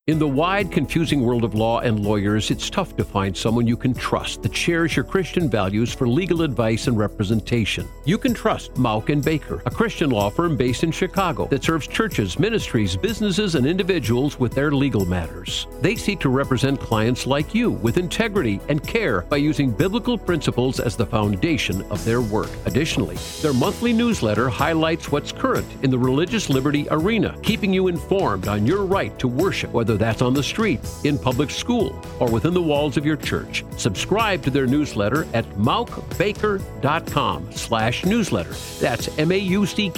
In 0.09 0.19
the 0.19 0.27
wide, 0.27 0.73
confusing 0.73 1.21
world 1.21 1.45
of 1.45 1.55
law 1.55 1.81
and 1.81 2.01
lawyers, 2.01 2.51
it's 2.51 2.71
tough 2.71 2.97
to 2.97 3.05
find 3.05 3.37
someone 3.37 3.67
you 3.67 3.77
can 3.77 3.93
trust 3.93 4.43
that 4.43 4.57
shares 4.57 4.97
your 4.97 5.05
Christian 5.05 5.51
values 5.51 5.93
for 5.93 6.09
legal 6.09 6.41
advice 6.41 6.87
and 6.87 6.97
representation. 6.97 7.87
You 8.07 8.17
can 8.17 8.33
trust 8.33 8.73
Mauck 8.77 9.11
and 9.11 9.23
Baker, 9.23 9.63
a 9.67 9.71
Christian 9.71 10.09
law 10.09 10.31
firm 10.31 10.57
based 10.57 10.83
in 10.83 10.93
Chicago 10.93 11.47
that 11.49 11.63
serves 11.63 11.87
churches, 11.87 12.39
ministries, 12.39 12.97
businesses, 12.97 13.55
and 13.55 13.67
individuals 13.67 14.41
with 14.41 14.55
their 14.55 14.71
legal 14.71 15.05
matters. 15.05 15.67
They 15.83 15.95
seek 15.95 16.21
to 16.21 16.31
represent 16.31 16.81
clients 16.81 17.27
like 17.27 17.55
you 17.55 17.73
with 17.73 17.99
integrity 17.99 18.61
and 18.71 18.83
care 18.83 19.21
by 19.29 19.37
using 19.37 19.71
biblical 19.71 20.17
principles 20.17 20.81
as 20.81 20.97
the 20.97 21.05
foundation 21.05 21.83
of 21.91 22.03
their 22.07 22.23
work. 22.23 22.49
Additionally, 22.65 23.17
their 23.43 23.53
monthly 23.53 23.93
newsletter 23.93 24.49
highlights 24.49 25.13
what's 25.13 25.33
current 25.33 25.69
in 25.83 25.91
the 25.91 25.99
religious 25.99 26.49
liberty 26.49 26.87
arena, 26.91 27.37
keeping 27.43 27.75
you 27.75 27.89
informed 27.89 28.49
on 28.49 28.65
your 28.65 28.87
right 28.87 29.19
to 29.19 29.29
worship, 29.29 29.71
whether 29.73 29.98
that's 29.99 30.23
on 30.23 30.35
the 30.35 30.43
street, 30.43 30.81
in 31.05 31.19
public 31.19 31.51
school, 31.51 32.01
or 32.21 32.31
within 32.31 32.55
the 32.55 32.63
walls 32.63 32.97
of 32.97 33.05
your 33.05 33.17
church. 33.17 33.65
Subscribe 33.77 34.43
to 34.43 34.51
their 34.51 34.67
newsletter 34.67 35.27
at 35.35 35.45
mauckbaker.com 35.57 37.53
slash 37.53 38.05
newsletter. 38.05 38.55
That's 38.81 39.09
M-A-U-C-K-B-A-K-E-R 39.19 39.89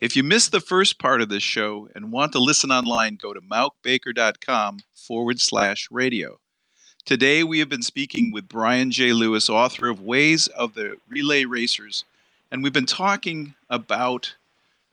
If 0.00 0.14
you 0.16 0.22
missed 0.22 0.52
the 0.52 0.60
first 0.60 0.98
part 0.98 1.22
of 1.22 1.28
this 1.28 1.42
show 1.42 1.88
and 1.94 2.12
want 2.12 2.32
to 2.32 2.38
listen 2.38 2.70
online, 2.70 3.16
go 3.16 3.32
to 3.32 3.40
mauckbaker.com 3.40 4.80
forward 4.94 5.40
slash 5.40 5.88
radio. 5.90 6.38
Today 7.04 7.44
we 7.44 7.60
have 7.60 7.68
been 7.68 7.82
speaking 7.82 8.32
with 8.32 8.48
Brian 8.48 8.90
J. 8.90 9.12
Lewis, 9.12 9.48
author 9.48 9.88
of 9.88 10.02
Ways 10.02 10.48
of 10.48 10.74
the 10.74 10.96
Relay 11.08 11.44
Racers, 11.44 12.04
and 12.50 12.62
we've 12.62 12.72
been 12.72 12.84
talking 12.84 13.54
about 13.70 14.34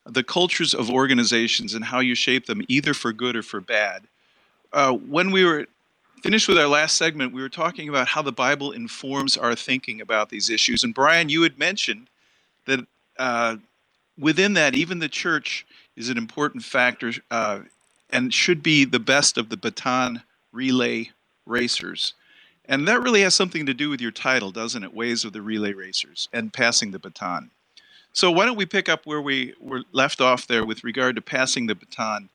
the 0.06 0.24
cultures 0.24 0.74
of 0.74 0.90
organizations 0.90 1.74
and 1.74 1.86
how 1.86 2.00
you 2.00 2.16
shape 2.16 2.46
them, 2.46 2.64
either 2.68 2.94
for 2.94 3.14
good 3.14 3.36
or 3.36 3.44
for 3.44 3.62
bad. 3.62 4.04
Uh, 4.72 4.94
when 4.94 5.32
we 5.32 5.46
were 5.46 5.68
finished 6.22 6.48
with 6.48 6.58
our 6.58 6.68
last 6.68 6.98
segment, 6.98 7.34
we 7.34 7.42
were 7.42 7.50
talking 7.50 7.90
about 7.90 8.08
how 8.08 8.22
the 8.22 8.32
Bible 8.32 8.72
informs 8.72 9.38
our 9.38 9.56
thinking 9.56 10.02
about 10.02 10.30
these 10.30 10.50
issues. 10.50 10.84
And 10.84 10.94
Brian, 10.94 11.30
you 11.30 11.44
had 11.44 11.58
mentioned 11.58 12.08
that 12.66 12.86
uh, 13.18 13.58
within 14.18 14.54
that, 14.54 14.76
even 14.76 15.00
the 15.00 15.10
church 15.10 15.66
is 15.96 16.10
an 16.10 16.18
important 16.18 16.64
factor 16.64 17.14
uh, 17.30 17.60
and 18.10 18.34
should 18.34 18.64
be 18.64 18.86
the 18.86 19.00
best 19.00 19.38
of 19.38 19.50
the 19.50 19.58
baton 19.58 20.24
relay 20.52 21.12
racers. 21.46 22.14
And 22.66 22.88
that 22.88 23.02
really 23.02 23.22
has 23.22 23.36
something 23.36 23.66
to 23.66 23.74
do 23.74 23.90
with 23.90 24.00
your 24.00 24.12
title, 24.12 24.52
doesn't 24.52 24.84
it? 24.84 24.94
Ways 24.94 25.26
of 25.26 25.34
the 25.34 25.42
Relay 25.42 25.74
Racers 25.74 26.30
and 26.32 26.54
passing 26.54 26.92
the 26.92 27.00
baton. 27.00 27.52
So 28.14 28.32
why 28.32 28.46
don't 28.46 28.58
we 28.58 28.66
pick 28.66 28.90
up 28.90 29.06
where 29.06 29.22
we 29.22 29.56
were 29.60 29.82
left 29.92 30.22
off 30.22 30.48
there 30.48 30.66
with 30.66 30.84
regard 30.84 31.16
to 31.16 31.22
passing 31.22 31.66
the 31.66 31.76
baton 31.76 32.30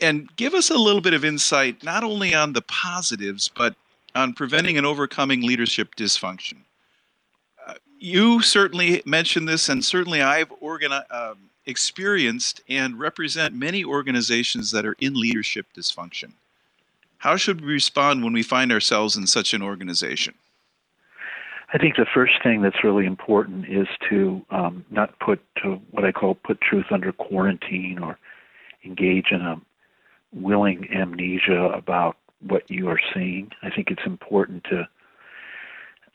and 0.00 0.34
give 0.36 0.54
us 0.54 0.70
a 0.70 0.76
little 0.76 1.00
bit 1.00 1.14
of 1.14 1.24
insight 1.24 1.82
not 1.82 2.04
only 2.04 2.34
on 2.34 2.52
the 2.52 2.62
positives 2.62 3.48
but 3.48 3.74
on 4.14 4.34
preventing 4.34 4.76
and 4.76 4.86
overcoming 4.86 5.42
leadership 5.42 5.94
dysfunction. 5.94 6.58
Uh, 7.66 7.74
you 7.98 8.42
certainly 8.42 9.02
mentioned 9.06 9.48
this, 9.48 9.68
and 9.68 9.84
certainly 9.84 10.20
I've 10.20 10.50
organi- 10.60 11.04
uh, 11.10 11.34
experienced 11.66 12.60
and 12.68 12.98
represent 12.98 13.54
many 13.54 13.84
organizations 13.84 14.72
that 14.72 14.84
are 14.84 14.96
in 15.00 15.14
leadership 15.14 15.66
dysfunction. 15.76 16.32
How 17.18 17.36
should 17.36 17.60
we 17.60 17.72
respond 17.72 18.24
when 18.24 18.32
we 18.32 18.42
find 18.42 18.72
ourselves 18.72 19.16
in 19.16 19.26
such 19.26 19.54
an 19.54 19.62
organization? 19.62 20.34
I 21.72 21.78
think 21.78 21.96
the 21.96 22.06
first 22.12 22.42
thing 22.42 22.62
that's 22.62 22.82
really 22.82 23.06
important 23.06 23.66
is 23.66 23.86
to 24.08 24.44
um, 24.50 24.84
not 24.90 25.18
put 25.20 25.40
to 25.62 25.80
what 25.92 26.04
I 26.04 26.10
call 26.10 26.34
put 26.34 26.60
truth 26.60 26.86
under 26.90 27.12
quarantine 27.12 27.98
or 28.02 28.18
engage 28.84 29.26
in 29.30 29.40
a 29.40 29.60
willing 30.32 30.88
amnesia 30.92 31.66
about 31.66 32.16
what 32.40 32.68
you 32.70 32.88
are 32.88 33.00
seeing. 33.14 33.50
I 33.62 33.70
think 33.70 33.90
it's 33.90 34.06
important 34.06 34.64
to 34.64 34.88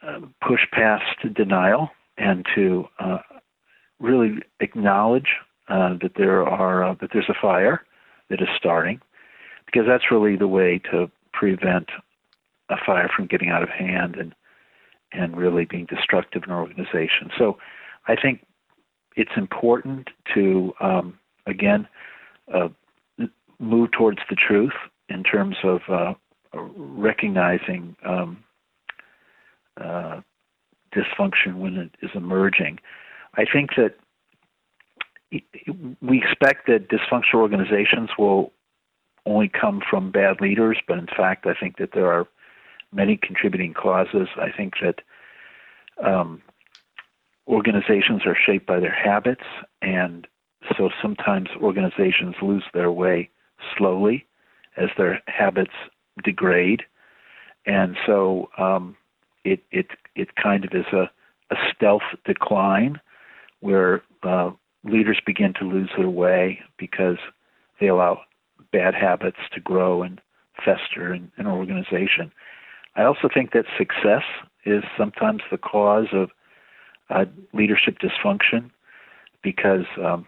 uh, 0.05 0.19
push 0.45 0.61
past 0.71 1.33
denial 1.33 1.89
and 2.17 2.45
to 2.55 2.85
uh, 2.99 3.19
really 3.99 4.39
acknowledge 4.59 5.35
uh, 5.69 5.95
that 6.01 6.15
there 6.15 6.45
are 6.45 6.83
uh, 6.83 6.95
that 6.99 7.11
there's 7.13 7.29
a 7.29 7.41
fire 7.41 7.85
that 8.29 8.41
is 8.41 8.47
starting, 8.57 8.99
because 9.65 9.85
that's 9.87 10.11
really 10.11 10.35
the 10.35 10.47
way 10.47 10.79
to 10.91 11.09
prevent 11.31 11.89
a 12.69 12.75
fire 12.85 13.09
from 13.15 13.27
getting 13.27 13.49
out 13.49 13.63
of 13.63 13.69
hand 13.69 14.15
and 14.15 14.33
and 15.11 15.37
really 15.37 15.65
being 15.65 15.85
destructive 15.85 16.43
in 16.45 16.51
an 16.51 16.57
organization. 16.57 17.29
So 17.37 17.57
I 18.07 18.15
think 18.15 18.45
it's 19.15 19.31
important 19.37 20.09
to, 20.33 20.73
um, 20.79 21.19
again, 21.45 21.87
uh, 22.53 22.69
move 23.59 23.91
towards 23.91 24.19
the 24.29 24.35
truth 24.35 24.73
in 25.09 25.23
terms 25.23 25.55
of 25.63 25.81
uh, 25.89 26.13
recognizing 26.53 27.95
um, 28.05 28.43
uh, 29.79 30.21
dysfunction 30.93 31.55
when 31.55 31.77
it 31.77 31.91
is 32.01 32.11
emerging. 32.13 32.79
I 33.35 33.45
think 33.51 33.71
that 33.77 33.95
we 36.01 36.21
expect 36.23 36.67
that 36.67 36.87
dysfunctional 36.89 37.41
organizations 37.41 38.09
will 38.17 38.53
only 39.25 39.49
come 39.49 39.81
from 39.89 40.11
bad 40.11 40.39
leaders, 40.39 40.77
but 40.87 40.97
in 40.97 41.07
fact, 41.07 41.45
I 41.45 41.53
think 41.59 41.77
that 41.77 41.89
there 41.93 42.11
are 42.11 42.27
many 42.95 43.17
contributing 43.17 43.73
causes. 43.73 44.29
I 44.37 44.49
think 44.55 44.75
that 44.81 45.01
um, 46.03 46.41
organizations 47.47 48.21
are 48.25 48.37
shaped 48.45 48.65
by 48.65 48.79
their 48.79 48.93
habits, 48.93 49.43
and 49.81 50.27
so 50.77 50.89
sometimes 51.01 51.49
organizations 51.61 52.35
lose 52.41 52.63
their 52.73 52.91
way 52.91 53.29
slowly 53.77 54.25
as 54.77 54.89
their 54.97 55.21
habits 55.27 55.73
degrade, 56.23 56.83
and 57.65 57.95
so 58.05 58.49
um, 58.57 58.95
it 59.43 59.61
it 59.71 59.87
it 60.15 60.35
kind 60.35 60.65
of 60.65 60.71
is 60.73 60.85
a, 60.91 61.09
a 61.51 61.55
stealth 61.73 62.03
decline 62.25 62.99
where 63.59 64.01
uh, 64.23 64.51
leaders 64.83 65.19
begin 65.25 65.53
to 65.59 65.65
lose 65.65 65.89
their 65.97 66.09
way 66.09 66.59
because 66.77 67.17
they 67.79 67.87
allow 67.87 68.21
bad 68.71 68.93
habits 68.93 69.37
to 69.53 69.59
grow 69.59 70.03
and 70.03 70.21
fester 70.63 71.13
in 71.13 71.31
an 71.37 71.47
organization. 71.47 72.31
I 72.95 73.03
also 73.03 73.29
think 73.33 73.51
that 73.51 73.65
success 73.77 74.23
is 74.65 74.83
sometimes 74.97 75.41
the 75.51 75.57
cause 75.57 76.07
of 76.13 76.29
uh, 77.09 77.25
leadership 77.53 77.97
dysfunction 77.99 78.71
because 79.43 79.85
um, 80.03 80.25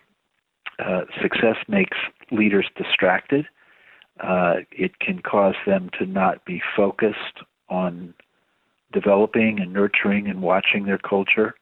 uh, 0.79 1.01
success 1.21 1.55
makes 1.67 1.97
leaders 2.31 2.67
distracted. 2.75 3.45
Uh, 4.19 4.57
it 4.71 5.00
can 5.00 5.19
cause 5.21 5.55
them 5.65 5.89
to 5.97 6.05
not 6.05 6.45
be 6.45 6.62
focused 6.75 7.41
on 7.69 8.13
developing 8.93 9.59
and 9.59 9.74
nurturing 9.74 10.27
and 10.27 10.41
watching 10.41 10.86
their 10.86 10.97
culture. 10.97 11.55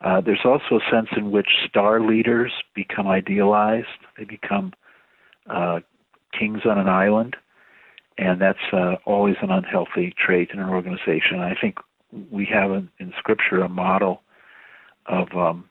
Uh, 0.00 0.20
there's 0.20 0.44
also 0.44 0.76
a 0.76 0.90
sense 0.90 1.08
in 1.16 1.30
which 1.30 1.48
star 1.68 2.00
leaders 2.00 2.52
become 2.74 3.06
idealized. 3.06 3.86
They 4.16 4.24
become 4.24 4.72
uh, 5.50 5.80
kings 6.38 6.60
on 6.64 6.78
an 6.78 6.88
island, 6.88 7.36
and 8.18 8.40
that's 8.40 8.58
uh, 8.72 8.96
always 9.04 9.36
an 9.40 9.50
unhealthy 9.50 10.12
trait 10.18 10.50
in 10.52 10.58
an 10.58 10.68
organization. 10.68 11.38
I 11.38 11.54
think 11.58 11.76
we 12.30 12.46
have 12.52 12.70
in, 12.72 12.90
in 12.98 13.12
Scripture 13.18 13.60
a 13.60 13.68
model 13.68 14.22
of 15.06 15.28
um, 15.36 15.68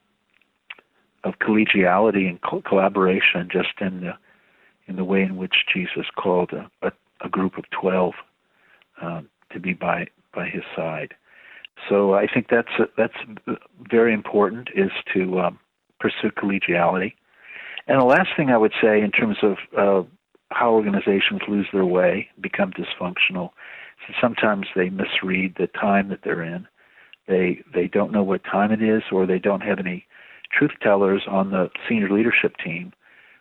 of 1.23 1.33
collegiality 1.39 2.29
and 2.29 2.41
co- 2.41 2.61
collaboration, 2.61 3.49
just 3.51 3.81
in 3.81 4.01
the 4.01 4.13
in 4.87 4.95
the 4.95 5.03
way 5.03 5.21
in 5.21 5.35
which 5.35 5.65
Jesus 5.73 6.05
called 6.15 6.51
a, 6.53 6.69
a, 6.87 6.91
a 7.21 7.29
group 7.29 7.57
of 7.57 7.65
twelve 7.69 8.13
um, 9.01 9.29
to 9.51 9.59
be 9.59 9.73
by 9.73 10.07
by 10.33 10.47
his 10.47 10.63
side. 10.75 11.13
So 11.89 12.13
I 12.13 12.27
think 12.27 12.47
that's 12.49 12.71
that's 12.97 13.17
very 13.91 14.13
important 14.13 14.69
is 14.73 14.91
to 15.13 15.39
um, 15.39 15.59
pursue 15.99 16.31
collegiality. 16.31 17.13
And 17.87 18.01
the 18.01 18.05
last 18.05 18.29
thing 18.35 18.49
I 18.49 18.57
would 18.57 18.73
say 18.81 19.01
in 19.01 19.11
terms 19.11 19.37
of 19.41 19.57
uh, 19.77 20.07
how 20.49 20.71
organizations 20.71 21.41
lose 21.47 21.67
their 21.73 21.85
way, 21.85 22.27
become 22.39 22.71
dysfunctional, 22.71 23.51
is 24.07 24.15
sometimes 24.21 24.67
they 24.75 24.89
misread 24.89 25.55
the 25.57 25.67
time 25.67 26.09
that 26.09 26.19
they're 26.23 26.43
in. 26.43 26.67
They 27.27 27.63
they 27.73 27.87
don't 27.87 28.11
know 28.11 28.23
what 28.23 28.43
time 28.43 28.71
it 28.71 28.81
is, 28.81 29.03
or 29.11 29.25
they 29.25 29.39
don't 29.39 29.61
have 29.61 29.79
any 29.79 30.05
truth 30.51 30.71
tellers 30.81 31.23
on 31.27 31.51
the 31.51 31.69
senior 31.87 32.09
leadership 32.09 32.55
team 32.63 32.93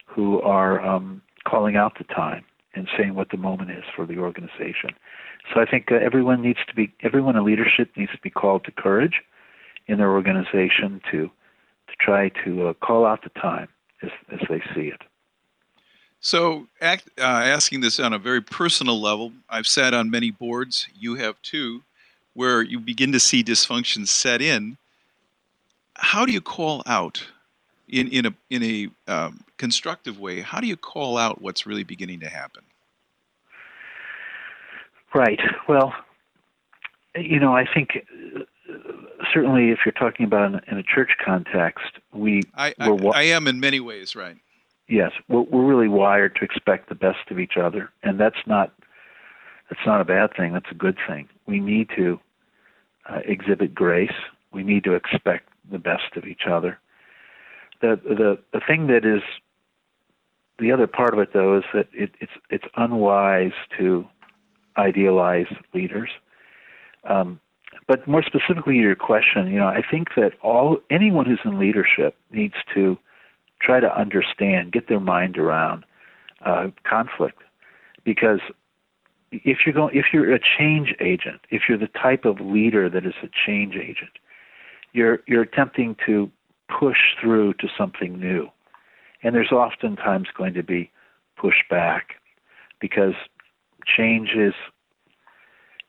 who 0.06 0.40
are 0.40 0.84
um, 0.84 1.22
calling 1.46 1.76
out 1.76 1.98
the 1.98 2.04
time 2.04 2.44
and 2.74 2.88
saying 2.96 3.14
what 3.14 3.30
the 3.30 3.36
moment 3.36 3.70
is 3.70 3.84
for 3.94 4.06
the 4.06 4.18
organization. 4.18 4.90
So 5.52 5.60
I 5.60 5.66
think 5.66 5.90
uh, 5.90 5.96
everyone 5.96 6.42
needs 6.42 6.58
to 6.66 6.74
be 6.74 6.92
everyone 7.02 7.36
in 7.36 7.44
leadership 7.44 7.90
needs 7.96 8.12
to 8.12 8.20
be 8.22 8.30
called 8.30 8.64
to 8.64 8.72
courage 8.72 9.22
in 9.86 9.98
their 9.98 10.10
organization 10.10 11.00
to 11.10 11.30
to 11.88 11.94
try 12.00 12.30
to 12.44 12.68
uh, 12.68 12.72
call 12.74 13.06
out 13.06 13.22
the 13.22 13.40
time 13.40 13.68
as 14.02 14.10
as 14.32 14.40
they 14.48 14.60
see 14.74 14.88
it. 14.88 15.02
So, 16.26 16.66
act, 16.80 17.08
uh, 17.18 17.22
asking 17.22 17.82
this 17.82 18.00
on 18.00 18.12
a 18.12 18.18
very 18.18 18.42
personal 18.42 19.00
level, 19.00 19.32
I've 19.48 19.68
sat 19.68 19.94
on 19.94 20.10
many 20.10 20.32
boards. 20.32 20.88
You 20.98 21.14
have 21.14 21.40
too, 21.40 21.84
where 22.34 22.62
you 22.62 22.80
begin 22.80 23.12
to 23.12 23.20
see 23.20 23.44
dysfunction 23.44 24.08
set 24.08 24.42
in. 24.42 24.76
How 25.94 26.26
do 26.26 26.32
you 26.32 26.40
call 26.40 26.82
out 26.84 27.24
in 27.88 28.08
in 28.08 28.26
a 28.26 28.34
in 28.50 28.64
a 28.64 28.88
um, 29.06 29.44
constructive 29.56 30.18
way? 30.18 30.40
How 30.40 30.58
do 30.60 30.66
you 30.66 30.76
call 30.76 31.16
out 31.16 31.42
what's 31.42 31.64
really 31.64 31.84
beginning 31.84 32.18
to 32.18 32.28
happen? 32.28 32.64
Right. 35.14 35.38
Well, 35.68 35.94
you 37.14 37.38
know, 37.38 37.54
I 37.54 37.66
think 37.72 38.04
uh, 38.68 38.72
certainly 39.32 39.70
if 39.70 39.78
you're 39.84 39.92
talking 39.92 40.26
about 40.26 40.66
in, 40.66 40.76
a 40.76 40.82
church 40.82 41.12
context, 41.24 42.00
we 42.12 42.42
I, 42.56 42.74
I, 42.80 42.90
I, 43.14 43.22
am 43.22 43.46
in 43.46 43.60
many 43.60 43.78
ways, 43.78 44.16
right? 44.16 44.38
Yes, 44.88 45.12
we're, 45.28 45.42
we're 45.42 45.64
really 45.64 45.88
wired 45.88 46.36
to 46.36 46.44
expect 46.44 46.88
the 46.88 46.94
best 46.94 47.30
of 47.30 47.38
each 47.38 47.56
other, 47.60 47.90
and 48.02 48.20
that's 48.20 48.46
not 48.46 48.72
that's 49.68 49.84
not 49.84 50.00
a 50.00 50.04
bad 50.04 50.30
thing. 50.36 50.52
That's 50.52 50.70
a 50.70 50.74
good 50.74 50.96
thing. 51.08 51.28
We 51.46 51.58
need 51.58 51.88
to 51.96 52.20
uh, 53.08 53.18
exhibit 53.24 53.74
grace. 53.74 54.14
We 54.52 54.62
need 54.62 54.84
to 54.84 54.94
expect 54.94 55.48
the 55.70 55.78
best 55.78 56.16
of 56.16 56.24
each 56.24 56.42
other. 56.48 56.78
The 57.80 58.00
the 58.04 58.38
the 58.52 58.60
thing 58.66 58.86
that 58.86 59.04
is 59.04 59.22
the 60.58 60.72
other 60.72 60.86
part 60.86 61.12
of 61.12 61.20
it, 61.20 61.32
though, 61.32 61.58
is 61.58 61.64
that 61.74 61.88
it, 61.92 62.12
it's 62.20 62.32
it's 62.48 62.64
unwise 62.76 63.52
to 63.78 64.06
idealize 64.78 65.46
leaders. 65.74 66.10
Um, 67.04 67.40
but 67.88 68.06
more 68.06 68.22
specifically 68.22 68.74
to 68.74 68.80
your 68.80 68.96
question, 68.96 69.48
you 69.48 69.58
know, 69.58 69.66
I 69.68 69.82
think 69.88 70.08
that 70.16 70.32
all 70.42 70.78
anyone 70.90 71.26
who's 71.26 71.40
in 71.44 71.58
leadership 71.58 72.16
needs 72.30 72.54
to 72.74 72.98
try 73.60 73.80
to 73.80 73.98
understand, 73.98 74.72
get 74.72 74.88
their 74.88 75.00
mind 75.00 75.38
around 75.38 75.84
uh, 76.44 76.68
conflict, 76.84 77.42
because 78.04 78.40
if 79.32 79.58
you're 79.64 79.74
going, 79.74 79.96
if 79.96 80.06
you're 80.12 80.32
a 80.34 80.40
change 80.58 80.94
agent, 81.00 81.40
if 81.50 81.62
you're 81.68 81.78
the 81.78 81.88
type 81.88 82.24
of 82.24 82.40
leader 82.40 82.88
that 82.88 83.04
is 83.04 83.14
a 83.22 83.28
change 83.46 83.74
agent, 83.74 84.18
you're 84.92 85.20
you're 85.26 85.42
attempting 85.42 85.96
to 86.06 86.30
push 86.68 86.98
through 87.20 87.54
to 87.54 87.68
something 87.76 88.18
new, 88.18 88.48
and 89.22 89.34
there's 89.34 89.52
oftentimes 89.52 90.28
going 90.36 90.54
to 90.54 90.62
be 90.62 90.90
pushback 91.38 92.02
because 92.80 93.14
change 93.84 94.30
is, 94.36 94.54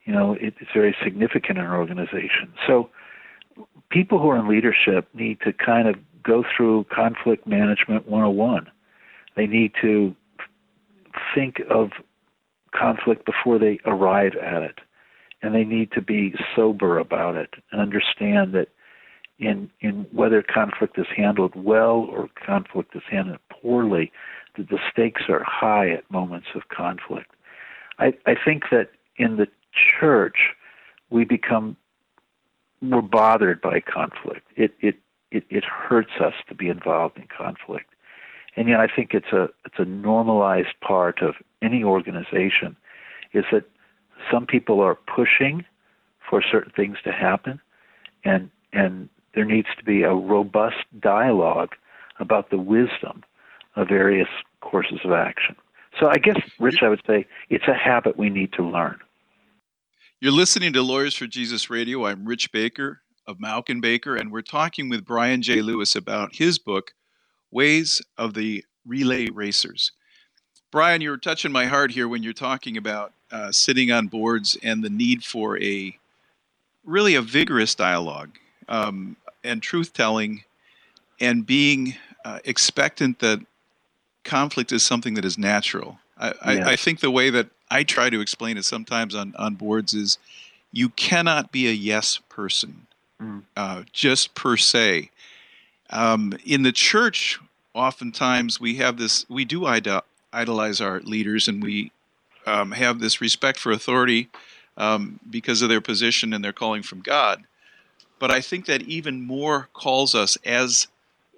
you 0.05 0.13
know, 0.13 0.33
it, 0.33 0.55
it's 0.59 0.71
very 0.73 0.95
significant 1.03 1.57
in 1.57 1.65
an 1.65 1.71
organization. 1.71 2.53
So 2.65 2.89
people 3.89 4.19
who 4.19 4.29
are 4.29 4.37
in 4.37 4.47
leadership 4.47 5.07
need 5.13 5.39
to 5.41 5.53
kind 5.53 5.87
of 5.87 5.95
go 6.23 6.43
through 6.55 6.85
conflict 6.93 7.47
management 7.47 8.07
101. 8.07 8.67
They 9.35 9.47
need 9.47 9.73
to 9.81 10.15
think 11.33 11.61
of 11.69 11.91
conflict 12.75 13.25
before 13.25 13.59
they 13.59 13.79
arrive 13.85 14.35
at 14.35 14.63
it. 14.63 14.79
And 15.41 15.53
they 15.53 15.63
need 15.63 15.91
to 15.91 16.01
be 16.01 16.33
sober 16.55 16.97
about 16.97 17.35
it 17.35 17.53
and 17.71 17.79
understand 17.79 18.53
that 18.53 18.69
in 19.39 19.69
in 19.81 20.07
whether 20.11 20.41
conflict 20.41 20.97
is 20.97 21.05
handled 21.15 21.53
well 21.55 22.07
or 22.11 22.27
conflict 22.43 22.95
is 22.95 23.03
handled 23.09 23.37
poorly, 23.49 24.11
that 24.57 24.69
the 24.69 24.79
stakes 24.91 25.23
are 25.29 25.43
high 25.43 25.91
at 25.91 26.09
moments 26.09 26.47
of 26.55 26.69
conflict. 26.69 27.29
I, 27.99 28.13
I 28.25 28.35
think 28.43 28.63
that 28.71 28.89
in 29.17 29.37
the 29.37 29.47
church, 29.99 30.55
we 31.09 31.23
become 31.23 31.77
we're 32.81 33.01
bothered 33.01 33.61
by 33.61 33.79
conflict. 33.79 34.47
It 34.55 34.73
it 34.79 34.95
it, 35.31 35.45
it 35.49 35.63
hurts 35.63 36.11
us 36.19 36.33
to 36.47 36.55
be 36.55 36.69
involved 36.69 37.17
in 37.17 37.27
conflict, 37.35 37.89
and 38.55 38.67
yet 38.69 38.79
I 38.79 38.87
think 38.87 39.13
it's 39.13 39.31
a 39.31 39.49
it's 39.65 39.77
a 39.77 39.85
normalized 39.85 40.79
part 40.81 41.21
of 41.21 41.35
any 41.61 41.83
organization. 41.83 42.75
Is 43.33 43.45
that 43.51 43.65
some 44.31 44.45
people 44.45 44.81
are 44.81 44.95
pushing 44.95 45.65
for 46.29 46.41
certain 46.41 46.71
things 46.75 46.97
to 47.03 47.11
happen, 47.11 47.59
and 48.23 48.49
and 48.73 49.09
there 49.35 49.45
needs 49.45 49.67
to 49.77 49.83
be 49.83 50.03
a 50.03 50.13
robust 50.13 50.85
dialogue 50.99 51.75
about 52.19 52.49
the 52.49 52.57
wisdom 52.57 53.23
of 53.75 53.87
various 53.87 54.29
courses 54.61 54.99
of 55.03 55.11
action. 55.11 55.55
So 55.99 56.07
I 56.07 56.17
guess, 56.17 56.37
Rich, 56.59 56.79
I 56.81 56.89
would 56.89 57.01
say 57.05 57.25
it's 57.49 57.67
a 57.67 57.73
habit 57.73 58.17
we 58.17 58.29
need 58.29 58.53
to 58.53 58.63
learn. 58.63 58.99
You're 60.19 60.31
listening 60.31 60.73
to 60.73 60.81
Lawyers 60.81 61.15
for 61.15 61.27
Jesus 61.27 61.69
Radio. 61.69 62.05
I'm 62.05 62.25
Rich 62.25 62.51
Baker 62.51 63.01
of 63.27 63.37
Mauck 63.37 63.69
and 63.69 63.81
Baker, 63.81 64.15
and 64.15 64.31
we're 64.31 64.41
talking 64.41 64.89
with 64.89 65.05
Brian 65.05 65.41
J. 65.41 65.61
Lewis 65.61 65.95
about 65.95 66.35
his 66.35 66.57
book, 66.57 66.93
Ways 67.51 68.01
of 68.17 68.33
the 68.33 68.63
Relay 68.85 69.29
Racers. 69.29 69.91
Brian, 70.71 71.01
you're 71.01 71.17
touching 71.17 71.51
my 71.51 71.65
heart 71.65 71.91
here 71.91 72.07
when 72.07 72.23
you're 72.23 72.33
talking 72.33 72.77
about 72.77 73.13
uh, 73.31 73.51
sitting 73.51 73.91
on 73.91 74.07
boards 74.07 74.57
and 74.63 74.83
the 74.83 74.89
need 74.89 75.23
for 75.23 75.61
a 75.61 75.97
really 76.85 77.15
a 77.15 77.21
vigorous 77.21 77.75
dialogue 77.75 78.31
um, 78.69 79.17
and 79.43 79.61
truth 79.61 79.93
telling 79.93 80.43
and 81.19 81.45
being 81.45 81.95
uh, 82.23 82.39
expectant 82.45 83.19
that 83.19 83.39
conflict 84.23 84.71
is 84.71 84.83
something 84.83 85.13
that 85.15 85.25
is 85.25 85.37
natural. 85.37 85.99
I, 86.17 86.33
I, 86.41 86.71
I, 86.71 86.75
think 86.75 86.99
the 86.99 87.11
way 87.11 87.29
that 87.29 87.47
I 87.69 87.83
try 87.83 88.09
to 88.09 88.21
explain 88.21 88.57
it 88.57 88.65
sometimes 88.65 89.13
on, 89.15 89.35
on 89.37 89.55
boards 89.55 89.93
is 89.93 90.17
you 90.71 90.89
cannot 90.89 91.51
be 91.51 91.67
a 91.67 91.71
yes 91.71 92.19
person 92.29 92.86
mm. 93.21 93.43
uh, 93.55 93.83
just 93.91 94.35
per 94.35 94.57
se. 94.57 95.09
Um, 95.89 96.33
in 96.45 96.63
the 96.63 96.71
church, 96.71 97.39
oftentimes 97.73 98.59
we 98.59 98.75
have 98.75 98.97
this, 98.97 99.25
we 99.29 99.45
do 99.45 99.65
idolize 99.65 100.81
our 100.81 100.99
leaders 101.01 101.47
and 101.47 101.63
we 101.63 101.91
um, 102.45 102.71
have 102.71 102.99
this 102.99 103.21
respect 103.21 103.59
for 103.59 103.71
authority 103.71 104.29
um, 104.77 105.19
because 105.29 105.61
of 105.61 105.69
their 105.69 105.81
position 105.81 106.33
and 106.33 106.43
their 106.43 106.53
calling 106.53 106.83
from 106.83 107.01
God. 107.01 107.43
But 108.19 108.31
I 108.31 108.41
think 108.41 108.65
that 108.65 108.81
even 108.83 109.21
more 109.21 109.69
calls 109.73 110.15
us 110.15 110.37
as 110.45 110.87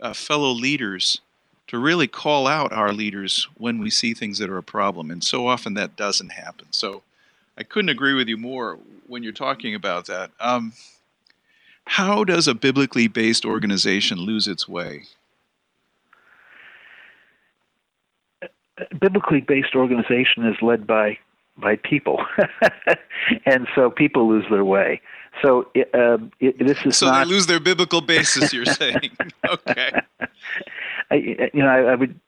uh, 0.02 0.14
fellow 0.14 0.52
leaders 0.52 1.20
to 1.68 1.78
really 1.78 2.08
call 2.08 2.48
out 2.48 2.72
our 2.72 2.94
leaders 2.94 3.48
when 3.58 3.80
we 3.80 3.90
see 3.90 4.14
things 4.14 4.40
that 4.40 4.50
are 4.50 4.58
a 4.58 4.64
problem. 4.64 5.12
And 5.12 5.24
so 5.24 5.48
often 5.48 5.76
that 5.76 5.96
doesn't 5.96 6.32
happen. 6.32 6.68
So 6.72 7.04
I 7.58 7.64
couldn't 7.64 7.90
agree 7.90 8.14
with 8.14 8.28
you 8.28 8.38
more 8.38 8.80
when 9.08 9.22
you're 9.22 9.34
talking 9.34 9.76
about 9.76 10.06
that. 10.08 10.32
Um, 10.40 10.74
how 11.90 12.24
does 12.24 12.48
a 12.48 12.54
biblically 12.54 13.08
based 13.08 13.46
organization 13.46 14.20
lose 14.20 14.48
its 14.48 14.68
way? 14.68 15.04
biblically 19.00 19.42
based 19.42 19.76
organization 19.76 20.46
is 20.46 20.56
led 20.62 20.88
by 20.88 21.18
by 21.58 21.76
people, 21.76 22.24
and 23.46 23.68
so 23.76 23.90
people 23.90 24.30
lose 24.30 24.46
their 24.50 24.64
way. 24.64 25.02
So 25.42 25.70
uh, 25.94 26.18
it, 26.40 26.58
this 26.58 26.78
is 26.86 26.98
so 26.98 27.08
not, 27.08 27.26
they 27.26 27.34
lose 27.34 27.48
their 27.48 27.60
biblical 27.60 28.02
basis. 28.02 28.54
You're 28.54 28.66
saying, 28.84 29.12
okay? 29.46 29.92
I, 31.12 31.16
you 31.54 31.62
know, 31.62 31.68
I, 31.68 31.92
I 31.92 31.96
would 31.96 32.20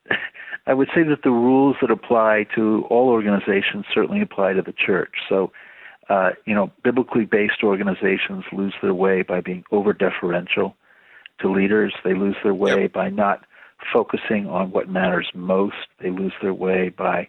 I 0.66 0.74
would 0.74 0.88
say 0.94 1.02
that 1.04 1.22
the 1.22 1.30
rules 1.30 1.76
that 1.80 1.90
apply 1.90 2.46
to 2.54 2.84
all 2.90 3.08
organizations 3.08 3.86
certainly 3.92 4.20
apply 4.20 4.52
to 4.52 4.62
the 4.62 4.72
church. 4.72 5.14
So, 5.28 5.50
uh, 6.12 6.30
you 6.44 6.54
know, 6.54 6.70
biblically 6.84 7.24
based 7.24 7.62
organizations 7.62 8.44
lose 8.52 8.74
their 8.82 8.92
way 8.92 9.22
by 9.22 9.40
being 9.40 9.64
over 9.72 9.94
deferential 9.94 10.76
to 11.40 11.50
leaders. 11.50 11.94
They 12.04 12.12
lose 12.12 12.36
their 12.42 12.54
way 12.54 12.82
yep. 12.82 12.92
by 12.92 13.08
not 13.08 13.46
focusing 13.90 14.46
on 14.46 14.72
what 14.72 14.90
matters 14.90 15.30
most. 15.34 15.86
They 16.02 16.10
lose 16.10 16.34
their 16.42 16.52
way 16.52 16.90
by 16.90 17.28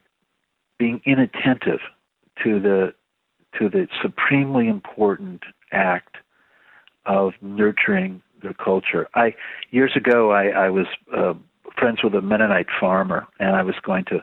being 0.77 1.01
inattentive 1.05 1.79
to 2.43 2.59
the 2.59 2.93
to 3.57 3.69
the 3.69 3.87
supremely 4.01 4.67
important 4.67 5.43
act 5.71 6.17
of 7.05 7.33
nurturing 7.41 8.21
their 8.41 8.53
culture. 8.53 9.07
I 9.15 9.33
years 9.71 9.93
ago 9.95 10.31
I, 10.31 10.47
I 10.47 10.69
was 10.69 10.87
uh, 11.15 11.35
friends 11.77 11.99
with 12.03 12.15
a 12.15 12.21
Mennonite 12.21 12.67
farmer, 12.81 13.27
and 13.39 13.55
I 13.55 13.63
was 13.63 13.75
going 13.81 14.03
to 14.05 14.21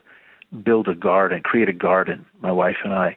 build 0.63 0.87
a 0.89 0.95
garden, 0.95 1.41
create 1.43 1.71
a 1.71 1.73
garden. 1.73 2.27
My 2.43 2.53
wife 2.53 2.77
and 2.85 2.93
I, 2.93 3.17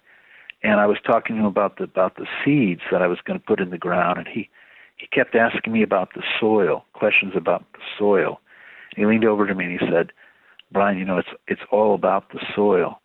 and 0.63 0.79
I 0.79 0.85
was 0.85 0.97
talking 1.05 1.35
to 1.35 1.41
him 1.41 1.47
about 1.47 1.77
the 1.77 1.83
about 1.83 2.15
the 2.15 2.27
seeds 2.43 2.81
that 2.91 3.01
I 3.01 3.07
was 3.07 3.19
going 3.23 3.39
to 3.39 3.45
put 3.45 3.59
in 3.59 3.69
the 3.69 3.77
ground, 3.77 4.19
and 4.19 4.27
he 4.27 4.49
he 4.97 5.07
kept 5.07 5.35
asking 5.35 5.73
me 5.73 5.83
about 5.83 6.13
the 6.13 6.23
soil, 6.39 6.85
questions 6.93 7.33
about 7.35 7.65
the 7.73 7.79
soil, 7.97 8.39
he 8.95 9.05
leaned 9.05 9.25
over 9.25 9.47
to 9.47 9.55
me 9.55 9.65
and 9.65 9.79
he 9.79 9.87
said, 9.87 10.11
Brian, 10.71 10.97
you 10.97 11.05
know, 11.05 11.17
it's 11.17 11.29
it's 11.47 11.61
all 11.71 11.95
about 11.95 12.29
the 12.31 12.39
soil. 12.55 12.99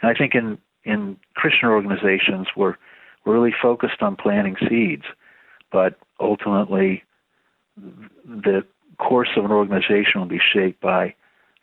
And 0.00 0.10
I 0.10 0.14
think 0.14 0.34
in 0.34 0.58
in 0.84 1.16
Christian 1.34 1.68
organizations 1.68 2.48
we're 2.56 2.76
we're 3.24 3.34
really 3.34 3.54
focused 3.60 4.02
on 4.02 4.16
planting 4.16 4.56
seeds, 4.68 5.04
but 5.70 5.98
ultimately 6.20 7.04
the 7.76 8.64
course 8.98 9.30
of 9.36 9.44
an 9.44 9.52
organization 9.52 10.20
will 10.20 10.26
be 10.26 10.40
shaped 10.52 10.80
by 10.80 11.14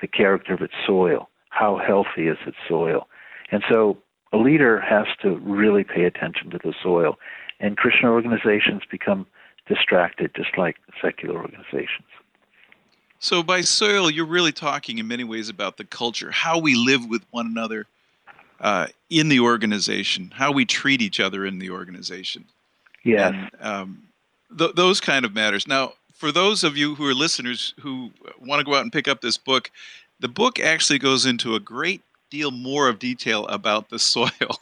the 0.02 0.08
character 0.08 0.54
of 0.54 0.62
its 0.62 0.74
soil. 0.86 1.30
How 1.50 1.78
healthy 1.78 2.28
is 2.28 2.38
its 2.46 2.58
soil? 2.68 3.08
And 3.52 3.64
so 3.70 3.98
a 4.32 4.38
leader 4.38 4.80
has 4.80 5.08
to 5.22 5.38
really 5.38 5.84
pay 5.84 6.04
attention 6.04 6.50
to 6.52 6.60
the 6.64 6.74
soil. 6.82 7.18
And 7.60 7.78
Christian 7.78 8.08
organizations 8.08 8.84
become 8.90 9.26
distracted 9.68 10.32
just 10.36 10.58
like 10.58 10.78
secular 11.02 11.38
organizations. 11.38 12.08
So 13.20 13.44
by 13.44 13.62
soil, 13.62 14.10
you're 14.10 14.26
really 14.26 14.54
talking 14.54 14.98
in 14.98 15.08
many 15.08 15.26
ways 15.26 15.50
about 15.50 15.78
the 15.78 15.84
culture, 15.84 16.32
how 16.32 16.58
we 16.58 16.76
live 16.76 17.06
with 17.06 17.24
one 17.32 17.48
another 17.48 17.86
uh, 18.62 18.88
in 19.10 19.30
the 19.30 19.42
organization, 19.42 20.32
how 20.36 20.52
we 20.52 20.66
treat 20.66 21.02
each 21.02 21.20
other 21.20 21.46
in 21.46 21.60
the 21.60 21.70
organization. 21.70 22.46
Yeah. 23.04 23.30
And, 23.30 23.50
um, 23.60 24.04
th- 24.58 24.76
those 24.76 25.02
kind 25.02 25.26
of 25.26 25.34
matters. 25.34 25.68
Now, 25.68 25.94
for 26.14 26.32
those 26.32 26.64
of 26.64 26.78
you 26.78 26.96
who 26.96 27.06
are 27.06 27.14
listeners 27.14 27.74
who 27.80 28.12
want 28.40 28.60
to 28.60 28.66
go 28.66 28.76
out 28.76 28.84
and 28.84 28.92
pick 28.92 29.08
up 29.08 29.22
this 29.22 29.38
book, 29.38 29.72
the 30.20 30.28
book 30.28 30.60
actually 30.60 31.00
goes 31.00 31.26
into 31.26 31.56
a 31.56 31.60
great 31.60 32.02
deal 32.30 32.52
more 32.52 32.88
of 32.90 33.00
detail 33.00 33.46
about 33.48 33.90
the 33.90 34.00
soil 34.14 34.60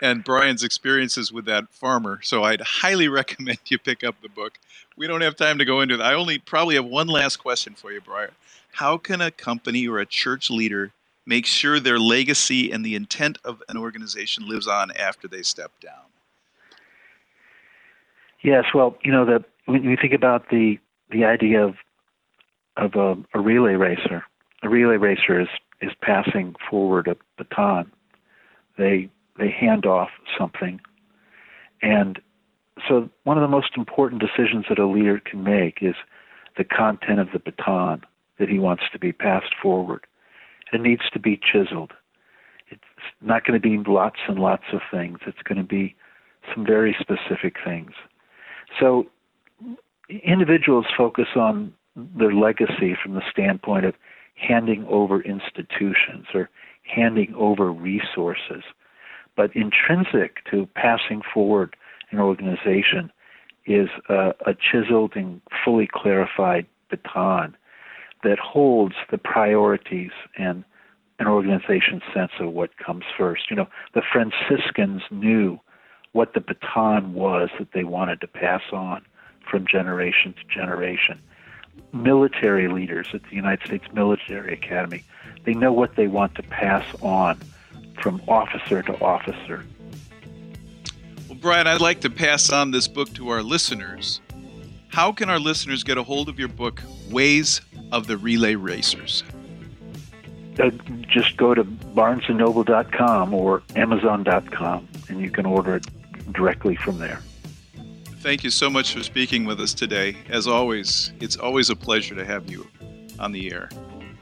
and 0.00 0.24
Brian's 0.24 0.62
experiences 0.62 1.32
with 1.32 1.44
that 1.46 1.68
farmer. 1.70 2.20
So 2.22 2.44
I'd 2.44 2.60
highly 2.60 3.08
recommend 3.20 3.58
you 3.66 3.78
pick 3.78 4.04
up 4.04 4.16
the 4.22 4.28
book. 4.28 4.58
We 4.96 5.06
don't 5.06 5.20
have 5.20 5.36
time 5.36 5.58
to 5.58 5.64
go 5.64 5.80
into 5.80 5.94
it. 5.94 6.00
I 6.00 6.14
only 6.14 6.38
probably 6.38 6.74
have 6.76 6.84
one 6.84 7.08
last 7.08 7.36
question 7.36 7.74
for 7.74 7.92
you, 7.92 8.00
Brian. 8.00 8.30
How 8.72 8.96
can 8.96 9.20
a 9.20 9.30
company 9.30 9.88
or 9.88 9.98
a 9.98 10.06
church 10.06 10.50
leader 10.50 10.92
make 11.26 11.46
sure 11.46 11.78
their 11.78 11.98
legacy 11.98 12.70
and 12.70 12.84
the 12.84 12.94
intent 12.94 13.38
of 13.44 13.62
an 13.68 13.76
organization 13.76 14.48
lives 14.48 14.66
on 14.66 14.90
after 14.92 15.28
they 15.28 15.42
step 15.42 15.72
down? 15.80 16.04
Yes, 18.42 18.66
well, 18.72 18.96
you 19.02 19.12
know, 19.12 19.24
the, 19.24 19.44
when 19.66 19.82
you 19.82 19.96
think 20.00 20.12
about 20.12 20.48
the 20.50 20.78
the 21.10 21.24
idea 21.24 21.64
of 21.64 21.74
of 22.76 22.94
a, 22.94 23.16
a 23.36 23.40
relay 23.40 23.74
racer, 23.74 24.22
a 24.62 24.68
relay 24.68 24.96
racer 24.96 25.40
is 25.40 25.48
is 25.80 25.92
passing 26.00 26.54
forward 26.68 27.08
a 27.08 27.16
baton. 27.36 27.90
They 28.76 29.10
they 29.38 29.50
hand 29.50 29.86
off 29.86 30.10
something. 30.36 30.80
And 31.80 32.20
so, 32.86 33.08
one 33.24 33.36
of 33.36 33.42
the 33.42 33.48
most 33.48 33.76
important 33.76 34.20
decisions 34.20 34.66
that 34.68 34.78
a 34.78 34.86
leader 34.86 35.20
can 35.24 35.42
make 35.42 35.78
is 35.80 35.94
the 36.56 36.64
content 36.64 37.20
of 37.20 37.28
the 37.32 37.38
baton 37.38 38.02
that 38.38 38.48
he 38.48 38.58
wants 38.58 38.84
to 38.92 38.98
be 38.98 39.12
passed 39.12 39.54
forward. 39.60 40.06
It 40.72 40.80
needs 40.80 41.08
to 41.12 41.18
be 41.18 41.36
chiseled. 41.36 41.92
It's 42.70 42.82
not 43.20 43.44
going 43.44 43.60
to 43.60 43.68
be 43.68 43.90
lots 43.90 44.18
and 44.28 44.38
lots 44.38 44.64
of 44.72 44.80
things, 44.90 45.18
it's 45.26 45.42
going 45.42 45.58
to 45.58 45.64
be 45.64 45.94
some 46.54 46.64
very 46.64 46.96
specific 46.98 47.56
things. 47.64 47.92
So, 48.78 49.06
individuals 50.08 50.86
focus 50.96 51.28
on 51.36 51.72
their 51.96 52.32
legacy 52.32 52.96
from 53.02 53.14
the 53.14 53.22
standpoint 53.30 53.84
of 53.84 53.94
handing 54.38 54.86
over 54.88 55.20
institutions 55.22 56.26
or 56.34 56.48
handing 56.82 57.34
over 57.34 57.72
resources. 57.72 58.62
But 59.36 59.54
intrinsic 59.54 60.44
to 60.50 60.68
passing 60.74 61.22
forward 61.32 61.76
an 62.10 62.18
organization 62.18 63.12
is 63.66 63.88
a, 64.08 64.32
a 64.46 64.54
chiseled 64.54 65.12
and 65.14 65.40
fully 65.64 65.88
clarified 65.92 66.66
baton 66.90 67.56
that 68.24 68.38
holds 68.38 68.94
the 69.10 69.18
priorities 69.18 70.10
and 70.38 70.64
an 71.18 71.26
organization's 71.26 72.02
sense 72.14 72.32
of 72.40 72.52
what 72.52 72.70
comes 72.78 73.04
first. 73.16 73.50
You 73.50 73.56
know, 73.56 73.68
the 73.94 74.02
Franciscans 74.10 75.02
knew 75.10 75.58
what 76.12 76.34
the 76.34 76.40
baton 76.40 77.14
was 77.14 77.50
that 77.58 77.68
they 77.74 77.84
wanted 77.84 78.20
to 78.20 78.26
pass 78.26 78.62
on 78.72 79.02
from 79.48 79.66
generation 79.70 80.34
to 80.34 80.54
generation. 80.54 81.20
Military 81.92 82.68
leaders 82.68 83.08
at 83.12 83.22
the 83.24 83.34
United 83.34 83.66
States 83.66 83.84
Military 83.92 84.52
Academy, 84.52 85.04
they 85.44 85.54
know 85.54 85.72
what 85.72 85.96
they 85.96 86.06
want 86.06 86.34
to 86.36 86.42
pass 86.42 86.84
on 87.02 87.40
from 88.00 88.22
officer 88.28 88.82
to 88.82 89.00
officer. 89.00 89.64
Well, 91.28 91.38
Brian, 91.40 91.66
I'd 91.66 91.80
like 91.80 92.00
to 92.02 92.10
pass 92.10 92.50
on 92.50 92.70
this 92.70 92.88
book 92.88 93.12
to 93.14 93.30
our 93.30 93.42
listeners. 93.42 94.20
How 94.88 95.12
can 95.12 95.28
our 95.28 95.38
listeners 95.38 95.84
get 95.84 95.98
a 95.98 96.02
hold 96.02 96.28
of 96.28 96.38
your 96.38 96.48
book, 96.48 96.82
Ways 97.10 97.60
of 97.92 98.06
the 98.06 98.16
Relay 98.16 98.54
Racers? 98.54 99.24
Uh, 100.58 100.70
just 101.08 101.36
go 101.36 101.54
to 101.54 101.62
barnesandnoble.com 101.64 103.32
or 103.32 103.62
amazon.com 103.76 104.88
and 105.08 105.20
you 105.20 105.30
can 105.30 105.46
order 105.46 105.76
it 105.76 105.86
directly 106.32 106.74
from 106.74 106.98
there. 106.98 107.20
Thank 108.28 108.44
you 108.44 108.50
so 108.50 108.68
much 108.68 108.92
for 108.92 109.02
speaking 109.02 109.46
with 109.46 109.58
us 109.58 109.72
today. 109.72 110.14
As 110.28 110.46
always, 110.46 111.14
it's 111.18 111.38
always 111.38 111.70
a 111.70 111.74
pleasure 111.74 112.14
to 112.14 112.26
have 112.26 112.50
you 112.50 112.68
on 113.18 113.32
the 113.32 113.50
air. 113.50 113.70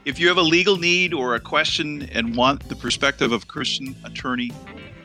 If 0.05 0.17
you 0.17 0.29
have 0.29 0.37
a 0.37 0.41
legal 0.41 0.77
need 0.77 1.13
or 1.13 1.35
a 1.35 1.41
question 1.41 2.03
and 2.13 2.33
want 2.33 2.69
the 2.69 2.75
perspective 2.77 3.33
of 3.33 3.43
a 3.43 3.45
Christian 3.45 3.97
attorney, 4.05 4.53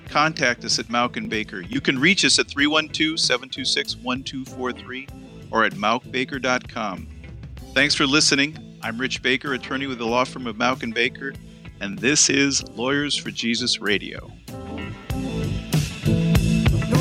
contact 0.08 0.64
us 0.64 0.78
at 0.78 0.86
Mauck 0.86 1.16
and 1.16 1.28
Baker. 1.28 1.62
You 1.62 1.80
can 1.80 1.98
reach 1.98 2.24
us 2.24 2.38
at 2.38 2.46
312-726-1243 2.46 5.08
or 5.50 5.64
at 5.64 5.72
mauckbaker.com. 5.72 7.08
Thanks 7.74 7.96
for 7.96 8.06
listening. 8.06 8.78
I'm 8.82 8.98
Rich 8.98 9.20
Baker, 9.20 9.54
attorney 9.54 9.88
with 9.88 9.98
the 9.98 10.06
law 10.06 10.22
firm 10.22 10.46
of 10.46 10.54
Mauck 10.54 10.84
and 10.84 10.94
Baker, 10.94 11.32
and 11.80 11.98
this 11.98 12.30
is 12.30 12.62
Lawyers 12.76 13.16
for 13.16 13.32
Jesus 13.32 13.80
Radio. 13.80 14.30